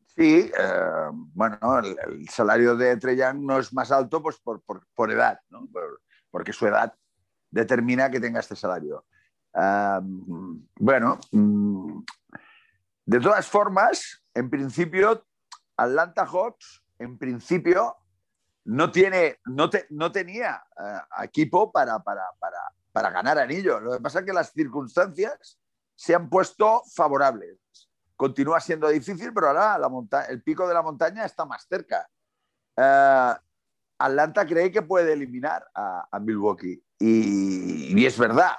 Sí, 0.07 0.50
eh, 0.57 1.09
bueno, 1.12 1.78
el, 1.78 2.28
salario 2.28 2.76
de 2.76 2.97
Treyan 2.97 3.45
no 3.45 3.59
es 3.59 3.73
más 3.73 3.90
alto 3.90 4.23
pues 4.23 4.38
por, 4.38 4.62
por, 4.62 5.11
edad, 5.11 5.40
¿no? 5.49 5.68
porque 6.30 6.52
su 6.52 6.66
edad 6.66 6.95
determina 7.50 8.11
que 8.11 8.21
tenga 8.21 8.40
este 8.40 8.57
salario. 8.57 9.07
Eh, 9.54 10.00
bueno, 10.76 11.18
mm, 11.33 12.00
de 13.07 13.21
todas 13.21 13.47
formas, 13.49 14.23
en 14.35 14.50
principio, 14.50 15.25
Atlanta 15.76 16.26
Hawks 16.26 16.83
en 16.99 17.19
principio 17.19 17.97
no, 18.64 18.90
tiene, 18.90 19.38
no, 19.47 19.71
no 19.90 20.12
tenía 20.12 20.62
eh, 20.78 21.25
equipo 21.25 21.73
para, 21.73 21.99
para, 22.00 22.25
para, 22.93 23.11
ganar 23.11 23.38
anillo. 23.38 23.81
Lo 23.81 23.93
que 23.93 24.00
pasa 24.00 24.21
es 24.21 24.26
que 24.26 24.33
las 24.33 24.52
circunstancias 24.52 25.59
se 25.95 26.14
han 26.14 26.28
puesto 26.28 26.83
favorables. 26.95 27.59
Continúa 28.17 28.61
siendo 28.61 28.88
difícil, 28.88 29.33
pero 29.33 29.49
ahora 29.49 29.78
la 29.78 30.26
el 30.28 30.43
pico 30.43 30.67
de 30.67 30.75
la 30.75 30.83
montaña 30.83 31.25
está 31.25 31.45
más 31.45 31.67
cerca. 31.67 32.09
Eh, 32.76 33.35
Atlanta 33.99 34.47
cree 34.47 34.71
que 34.71 34.83
puede 34.83 35.12
eliminar 35.12 35.67
a, 35.75 36.19
Milwaukee 36.21 36.83
y, 36.99 38.05
es 38.05 38.19
verdad. 38.19 38.52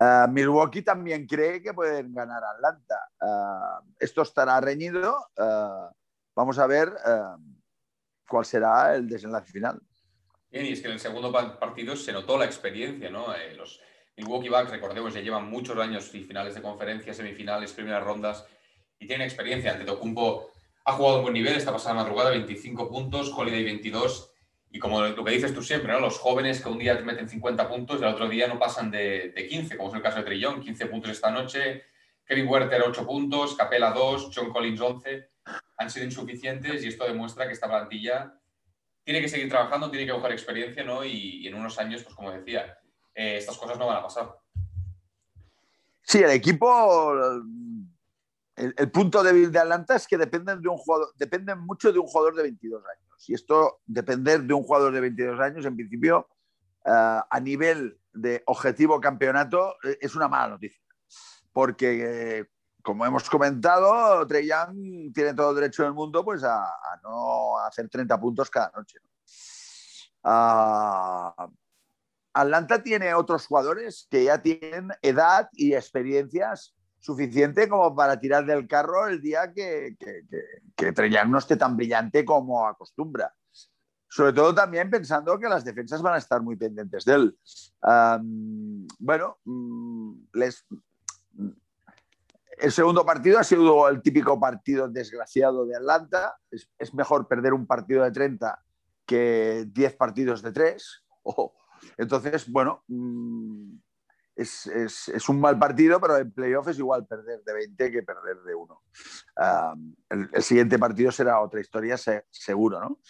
Ah, 0.00 0.26
Milwaukee 0.28 0.82
también 0.82 1.26
cree 1.26 1.62
que 1.62 1.72
pueden 1.72 2.12
ganar 2.12 2.42
a 2.42 2.50
Atlanta. 2.50 3.82
Esto 3.98 4.22
estará 4.22 4.60
reñido. 4.60 5.28
Vamos 6.34 6.58
a 6.58 6.66
ver 6.66 6.92
cuál 8.28 8.44
será 8.44 8.94
el 8.94 9.08
desenlace 9.08 9.52
final. 9.52 9.80
Bien, 10.50 10.66
y 10.66 10.72
es 10.72 10.80
que 10.80 10.86
en 10.86 10.94
el 10.94 11.00
segundo 11.00 11.32
partido 11.32 11.96
se 11.96 12.12
notó 12.12 12.38
la 12.38 12.44
experiencia, 12.44 13.10
¿no? 13.10 13.34
Eh, 13.34 13.54
los 13.56 13.80
Milwaukee 14.16 14.48
Bucks, 14.48 14.70
recordemos, 14.70 15.12
ya 15.12 15.20
llevan 15.20 15.48
muchos 15.50 15.76
años 15.78 16.14
y 16.14 16.22
finales 16.22 16.54
de 16.54 16.62
conferencia, 16.62 17.12
semifinales, 17.12 17.72
primeras 17.72 18.04
rondas 18.04 18.46
y 18.98 19.06
tienen 19.06 19.26
experiencia. 19.26 19.72
Ante 19.72 19.84
Tocumpo 19.84 20.52
ha 20.84 20.92
jugado 20.92 21.16
un 21.16 21.22
buen 21.22 21.34
nivel 21.34 21.56
esta 21.56 21.72
pasada 21.72 21.94
madrugada, 21.96 22.30
25 22.30 22.88
puntos, 22.88 23.32
Holiday 23.34 23.64
22. 23.64 24.30
Y 24.70 24.78
como 24.78 25.02
lo 25.02 25.24
que 25.24 25.30
dices 25.32 25.54
tú 25.54 25.62
siempre, 25.62 25.92
¿no? 25.92 26.00
los 26.00 26.18
jóvenes 26.18 26.60
que 26.60 26.68
un 26.68 26.78
día 26.78 26.96
te 26.96 27.04
meten 27.04 27.28
50 27.28 27.68
puntos 27.68 28.00
y 28.00 28.04
al 28.04 28.14
otro 28.14 28.28
día 28.28 28.48
no 28.48 28.58
pasan 28.58 28.90
de, 28.90 29.32
de 29.34 29.46
15, 29.46 29.76
como 29.76 29.88
es 29.88 29.94
el 29.96 30.02
caso 30.02 30.18
de 30.18 30.24
Trillón, 30.24 30.60
15 30.60 30.86
puntos 30.86 31.10
esta 31.10 31.30
noche, 31.30 31.84
Kevin 32.24 32.48
Werther 32.48 32.82
8 32.82 33.06
puntos, 33.06 33.54
Capela 33.54 33.92
2, 33.92 34.30
John 34.34 34.52
Collins 34.52 34.80
11, 34.80 35.28
han 35.76 35.90
sido 35.90 36.06
insuficientes 36.06 36.84
y 36.84 36.88
esto 36.88 37.04
demuestra 37.04 37.46
que 37.46 37.52
esta 37.52 37.68
plantilla 37.68 38.38
tiene 39.04 39.20
que 39.20 39.28
seguir 39.28 39.48
trabajando, 39.48 39.90
tiene 39.90 40.06
que 40.06 40.12
coger 40.12 40.32
experiencia, 40.32 40.82
¿no? 40.82 41.04
Y, 41.04 41.46
en 41.46 41.54
unos 41.54 41.78
años, 41.78 42.02
pues 42.02 42.14
como 42.14 42.32
decía, 42.32 42.78
eh, 43.14 43.36
estas 43.36 43.56
cosas 43.58 43.78
no 43.78 43.86
van 43.86 43.98
a 43.98 44.02
pasar. 44.02 44.34
Sí, 46.02 46.18
el 46.18 46.30
equipo, 46.30 47.14
el, 48.56 48.90
punto 48.90 49.22
débil 49.22 49.52
de 49.52 49.58
Atlanta 49.58 49.96
es 49.96 50.06
que 50.06 50.16
dependen, 50.16 50.62
de 50.62 50.68
un 50.68 50.76
jugador, 50.76 51.12
dependen 51.16 51.60
mucho 51.60 51.92
de 51.92 51.98
un 51.98 52.06
jugador 52.06 52.34
de 52.34 52.42
22 52.44 52.82
años. 52.82 53.28
Y 53.28 53.34
esto, 53.34 53.80
depender 53.86 54.42
de 54.42 54.54
un 54.54 54.62
jugador 54.62 54.92
de 54.92 55.00
22 55.00 55.40
años, 55.40 55.66
en 55.66 55.76
principio, 55.76 56.28
eh, 56.84 57.20
a 57.30 57.40
nivel 57.40 57.98
de 58.12 58.42
objetivo 58.46 59.00
campeonato, 59.00 59.76
eh, 59.82 59.98
es 60.00 60.14
una 60.14 60.28
mala 60.28 60.48
noticia. 60.48 60.80
Porque 61.52 62.46
como 62.84 63.06
hemos 63.06 63.30
comentado, 63.30 64.26
Trey 64.26 64.46
Young 64.46 65.10
tiene 65.14 65.32
todo 65.32 65.50
el 65.50 65.56
derecho 65.56 65.84
del 65.84 65.94
mundo 65.94 66.22
pues, 66.22 66.44
a, 66.44 66.70
no 67.02 67.58
hacer 67.58 67.88
30 67.88 68.20
puntos 68.20 68.50
cada 68.50 68.70
noche. 68.76 68.98
Ah, 70.22 71.48
Atlanta 72.34 72.82
tiene 72.82 73.14
otros 73.14 73.46
jugadores 73.46 74.06
que 74.10 74.24
ya 74.24 74.42
tienen 74.42 74.90
edad 75.00 75.48
y 75.52 75.74
experiencias 75.74 76.74
suficiente 76.98 77.68
como 77.70 77.96
para 77.96 78.20
tirar 78.20 78.44
del 78.44 78.68
carro 78.68 79.08
el 79.08 79.22
día 79.22 79.52
que, 79.52 79.96
que, 80.76 80.92
Trey 80.92 81.10
Young 81.10 81.30
no 81.30 81.38
esté 81.38 81.56
tan 81.56 81.76
brillante 81.78 82.22
como 82.22 82.66
acostumbra. 82.66 83.34
Sobre 84.08 84.34
todo 84.34 84.54
también 84.54 84.90
pensando 84.90 85.38
que 85.38 85.48
las 85.48 85.64
defensas 85.64 86.02
van 86.02 86.14
a 86.14 86.18
estar 86.18 86.42
muy 86.42 86.56
pendientes 86.56 87.06
de 87.06 87.14
él. 87.14 87.38
bueno, 88.98 89.38
mm, 89.44 90.12
les, 90.34 90.66
el 92.58 92.72
segundo 92.72 93.04
partido 93.04 93.38
ha 93.38 93.44
sido 93.44 93.88
el 93.88 94.02
típico 94.02 94.38
partido 94.38 94.88
desgraciado 94.88 95.66
de 95.66 95.76
Atlanta. 95.76 96.36
Es, 96.50 96.94
mejor 96.94 97.26
perder 97.26 97.52
un 97.52 97.66
partido 97.66 98.04
de 98.04 98.10
30 98.10 98.62
que 99.06 99.66
10 99.68 99.96
partidos 99.96 100.42
de 100.42 100.52
3. 100.52 101.04
entonces, 101.98 102.50
bueno, 102.50 102.84
mm, 102.88 103.76
es, 104.36 105.28
un 105.28 105.40
mal 105.40 105.58
partido, 105.58 106.00
pero 106.00 106.16
en 106.18 106.32
playoff 106.32 106.68
es 106.68 106.78
igual 106.78 107.06
perder 107.06 107.42
de 107.44 107.52
20 107.52 107.90
que 107.90 108.02
perder 108.02 108.38
de 108.42 108.54
1. 108.54 108.82
el, 110.10 110.42
siguiente 110.42 110.78
partido 110.78 111.10
será 111.10 111.40
otra 111.40 111.60
historia, 111.60 111.96
seguro, 112.30 112.80
¿no? 112.80 113.00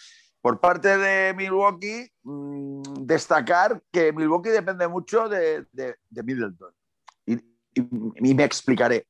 Por 0.41 0.59
parte 0.59 0.95
de 0.97 1.33
Milwaukee, 1.33 2.07
mm, 2.21 2.81
destacar 3.01 3.81
que 3.91 4.13
Milwaukee 4.13 4.49
depende 4.49 4.87
mucho 4.87 5.27
de, 5.27 5.65
Middleton. 6.11 6.71
y 7.25 8.33
me 8.33 8.43
explicaré. 8.43 9.07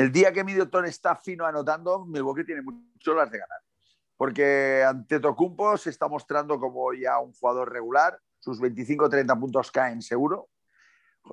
El 0.00 0.10
día 0.10 0.32
que 0.32 0.44
Middleton 0.44 0.86
está 0.86 1.14
fino 1.14 1.44
anotando, 1.44 2.06
Milwaukee 2.06 2.42
tiene 2.42 2.62
mucho 2.62 3.12
las 3.12 3.30
de 3.30 3.36
ganar. 3.36 3.58
Porque 4.16 4.82
ante 4.82 5.20
Tocumpo 5.20 5.76
se 5.76 5.90
está 5.90 6.08
mostrando 6.08 6.58
como 6.58 6.94
ya 6.94 7.18
un 7.18 7.34
jugador 7.34 7.70
regular. 7.70 8.18
Sus 8.38 8.62
25-30 8.62 9.38
puntos 9.38 9.70
caen 9.70 10.00
seguro. 10.00 10.48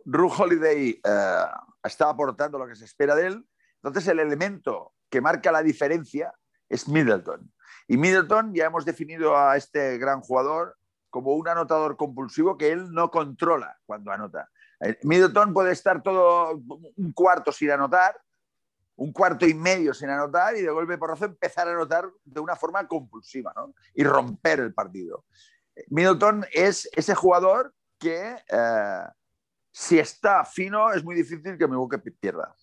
Ru 0.04 0.30
Holiday 0.30 1.00
eh, 1.02 1.46
está 1.82 2.10
aportando 2.10 2.60
lo 2.60 2.68
que 2.68 2.76
se 2.76 2.84
espera 2.84 3.16
de 3.16 3.28
él. 3.28 3.48
Entonces, 3.82 4.06
el 4.10 4.20
elemento 4.20 4.92
que 5.10 5.22
marca 5.22 5.50
la 5.50 5.64
diferencia 5.64 6.34
es 6.68 6.90
Middleton. 6.90 7.50
Y 7.88 7.96
Middleton 7.96 8.54
ya 8.54 8.66
hemos 8.66 8.84
definido 8.84 9.38
a 9.38 9.56
este 9.56 9.98
gran 9.98 10.20
jugador 10.20 10.76
como 11.10 11.36
un 11.36 11.48
anotador 11.48 11.96
compulsivo 11.96 12.58
que 12.58 12.74
él 12.74 12.92
no 12.92 13.12
controla 13.12 13.78
cuando 13.86 14.12
anota. 14.12 14.50
Eh, 14.82 15.00
Middleton 15.04 15.54
puede 15.54 15.72
estar 15.72 16.04
todo 16.04 16.62
un 16.98 17.14
cuarto 17.14 17.54
sin 17.54 17.72
anotar, 17.72 18.14
un 18.98 19.14
cuarto 19.14 19.46
y 19.46 19.54
medio 19.54 19.94
sin 19.94 20.10
anotar 20.10 20.56
y 20.58 20.62
de 20.62 20.70
golpe 20.70 20.98
porrazo 20.98 21.26
empezar 21.26 21.68
a 21.68 21.72
anotar 21.72 22.10
de 22.24 22.40
una 22.40 22.56
forma 22.56 22.88
compulsiva 22.88 23.54
y 23.94 24.04
romper 24.04 24.60
el 24.60 24.74
partido. 24.74 25.26
Middleton 25.90 26.46
es 26.52 26.90
ese 26.94 27.14
jugador 27.14 27.74
que 28.00 28.36
eh, 28.48 29.04
si 29.72 30.00
está 30.00 30.44
fino 30.46 30.92
es 30.92 31.04
muy 31.04 31.16
difícil 31.16 31.58
que 31.58 31.68
Milwaukee 31.68 32.12
pierda. 32.20 32.56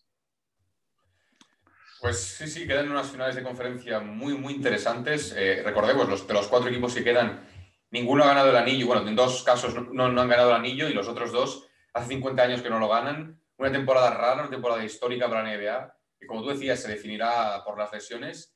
Pues 2.00 2.20
sí, 2.20 2.48
sí, 2.48 2.66
quedan 2.66 2.90
unas 2.90 3.10
finales 3.10 3.36
de 3.36 3.42
conferencia 3.42 4.00
muy, 4.00 4.36
muy 4.36 4.54
interesantes. 4.54 5.32
Eh, 5.36 5.62
recordemos, 5.64 6.08
los, 6.08 6.26
de 6.26 6.34
los 6.34 6.48
cuatro 6.48 6.68
equipos 6.68 6.94
que 6.94 7.04
quedan, 7.04 7.48
ninguno 7.92 8.24
ha 8.24 8.26
ganado 8.26 8.50
el 8.50 8.56
anillo. 8.56 8.88
Bueno, 8.88 9.08
en 9.08 9.16
dos 9.16 9.42
casos 9.44 9.74
no, 9.74 10.10
no 10.10 10.20
han 10.20 10.28
ganado 10.28 10.50
el 10.50 10.56
anillo 10.56 10.88
y 10.88 10.92
los 10.92 11.08
otros 11.08 11.32
dos 11.32 11.66
hace 11.94 12.08
50 12.08 12.42
años 12.42 12.60
que 12.60 12.68
no 12.68 12.80
lo 12.80 12.88
ganan. 12.88 13.40
Una 13.56 13.72
temporada 13.72 14.10
rara, 14.10 14.42
una 14.42 14.50
temporada 14.50 14.84
histórica 14.84 15.28
para 15.28 15.44
la 15.44 15.56
NBA 15.56 15.94
como 16.26 16.42
tú 16.42 16.48
decías, 16.48 16.80
se 16.80 16.88
definirá 16.88 17.62
por 17.64 17.78
las 17.78 17.92
lesiones 17.92 18.54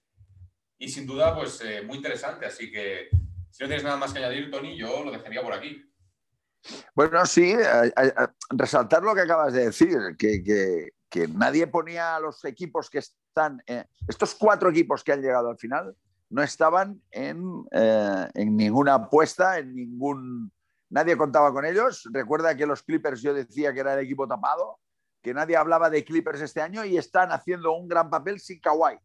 y 0.78 0.88
sin 0.88 1.07
duda, 1.07 1.35
pues 1.35 1.61
eh, 1.62 1.83
muy 1.83 1.96
interesante. 1.96 2.46
Así 2.46 2.70
que 2.70 3.09
si 3.50 3.62
no 3.62 3.68
tienes 3.68 3.85
nada 3.85 3.96
más 3.96 4.12
que 4.12 4.18
añadir, 4.18 4.50
Tony, 4.50 4.76
yo 4.76 5.04
lo 5.04 5.11
dejaría 5.11 5.42
por 5.42 5.52
aquí. 5.52 5.85
Bueno, 6.94 7.24
sí, 7.26 7.54
resaltar 8.50 9.02
lo 9.02 9.14
que 9.14 9.22
acabas 9.22 9.52
de 9.52 9.66
decir, 9.66 9.96
que, 10.18 10.90
nadie 11.35 11.66
ponía 11.66 12.16
a 12.16 12.20
los 12.20 12.44
equipos 12.44 12.90
que 12.90 12.98
están, 12.98 13.62
estos 14.07 14.35
cuatro 14.35 14.68
equipos 14.70 15.02
que 15.02 15.12
han 15.12 15.22
llegado 15.22 15.50
al 15.50 15.59
final, 15.59 15.96
no 16.31 16.42
estaban 16.42 17.00
en, 17.11 17.64
eh, 17.70 18.28
en 18.35 18.57
ninguna 18.57 18.94
apuesta, 18.94 19.59
en 19.59 19.74
ningún... 19.74 20.52
Nadie 20.90 21.16
contaba 21.16 21.52
con 21.52 21.64
ellos. 21.64 22.09
Recuerda 22.12 22.57
que 22.57 22.66
los 22.66 22.83
Clippers 22.83 23.22
yo 23.22 23.35
decía 23.35 23.72
que 23.72 23.81
era 23.81 23.94
el 23.94 24.04
equipo 24.04 24.26
tapado 24.26 24.78
que 25.22 25.35
nadie 25.35 25.57
hablaba 25.57 25.90
de 25.90 26.04
Clippers 26.04 26.40
este 26.40 26.61
año 26.61 26.85
y 26.85 26.96
están 26.96 27.33
haciendo 27.33 27.72
un 27.72 27.88
gran 27.88 28.09
papel 28.11 28.40
sin 28.40 28.61
Kawhi. 28.61 28.96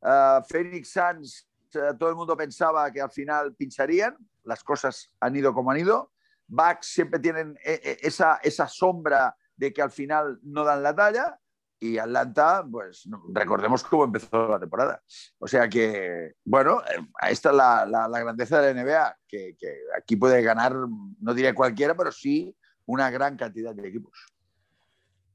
Uh, 0.00 0.42
Phoenix 0.48 0.92
Suns, 0.92 1.48
uh, 1.74 1.96
todo 1.96 2.08
el 2.08 2.16
mundo 2.16 2.36
pensaba 2.36 2.90
que 2.90 3.00
al 3.00 3.10
final 3.10 3.54
pincharían, 3.54 4.16
las 4.44 4.64
cosas 4.64 5.12
han 5.20 5.36
ido 5.36 5.54
como 5.54 5.70
han 5.70 5.78
ido. 5.78 6.12
Bucks 6.48 6.86
siempre 6.86 7.20
tienen 7.20 7.56
eh, 7.64 7.80
eh, 7.82 7.98
esa, 8.02 8.36
esa 8.42 8.68
sombra 8.68 9.34
de 9.56 9.72
que 9.72 9.82
al 9.82 9.90
final 9.90 10.38
no 10.42 10.64
dan 10.64 10.82
la 10.82 10.94
talla 10.94 11.38
y 11.78 11.98
Atlanta, 11.98 12.64
pues 12.70 13.08
recordemos 13.32 13.82
cómo 13.82 14.04
empezó 14.04 14.48
la 14.48 14.60
temporada. 14.60 15.02
O 15.38 15.48
sea 15.48 15.68
que, 15.68 16.34
bueno, 16.44 16.80
eh, 16.82 17.00
esta 17.28 17.50
es 17.50 17.56
la, 17.56 17.86
la, 17.86 18.20
grandeza 18.20 18.60
de 18.60 18.74
la 18.74 18.82
NBA, 18.82 19.18
que, 19.26 19.56
que, 19.58 19.78
aquí 19.96 20.16
puede 20.16 20.42
ganar, 20.42 20.74
no 20.76 21.34
diré 21.34 21.54
cualquiera, 21.54 21.96
pero 21.96 22.12
sí 22.12 22.56
una 22.86 23.10
gran 23.10 23.36
cantidad 23.36 23.74
de 23.74 23.88
equipos. 23.88 24.31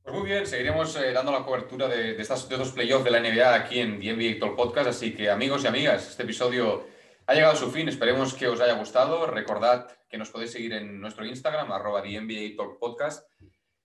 Pues 0.08 0.20
muy 0.20 0.30
bien, 0.30 0.48
seguiremos 0.48 0.96
eh, 0.96 1.12
dando 1.12 1.34
la 1.34 1.44
cobertura 1.44 1.86
de, 1.90 2.12
estos 2.12 2.48
dos 2.48 2.72
playoffs 2.72 3.04
de 3.04 3.12
la 3.12 3.20
NBA 3.20 3.54
aquí 3.54 3.82
en 3.82 4.00
The 4.00 4.14
NBA 4.14 4.40
Talk 4.40 4.56
Podcast. 4.56 4.88
Así 4.88 5.14
que, 5.14 5.30
amigos 5.30 5.66
y 5.66 5.68
amigas, 5.68 6.08
este 6.08 6.24
episodio 6.24 6.88
ha 7.26 7.34
llegado 7.34 7.52
a 7.52 7.58
su 7.58 7.70
fin. 7.70 7.90
Esperemos 7.90 8.34
que 8.34 8.48
os 8.48 8.62
haya 8.62 8.76
gustado. 8.76 9.28
Recordad 9.28 9.92
que 10.08 10.18
nos 10.18 10.30
podéis 10.30 10.54
seguir 10.54 10.72
en 10.72 11.02
nuestro 11.02 11.26
Instagram, 11.26 11.74
arroba 11.74 12.02
The 12.02 12.22
NBA 12.22 12.56
Talk 12.56 12.80
Podcast. 12.80 13.30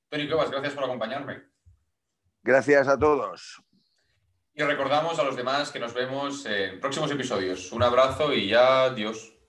Tony 0.08 0.28
Cuevas, 0.28 0.52
gracias 0.52 0.74
por 0.74 0.84
acompañarme. 0.84 1.42
Gracias 2.44 2.86
a 2.86 2.96
todos. 2.96 3.60
Y 4.54 4.62
recordamos 4.62 5.18
a 5.18 5.24
los 5.24 5.34
demás 5.34 5.72
que 5.72 5.80
nos 5.80 5.92
vemos 5.92 6.46
en 6.46 6.78
próximos 6.78 7.10
episodios. 7.10 7.72
Un 7.72 7.82
abrazo 7.82 8.32
y 8.32 8.46
ya, 8.46 8.84
adiós. 8.84 9.41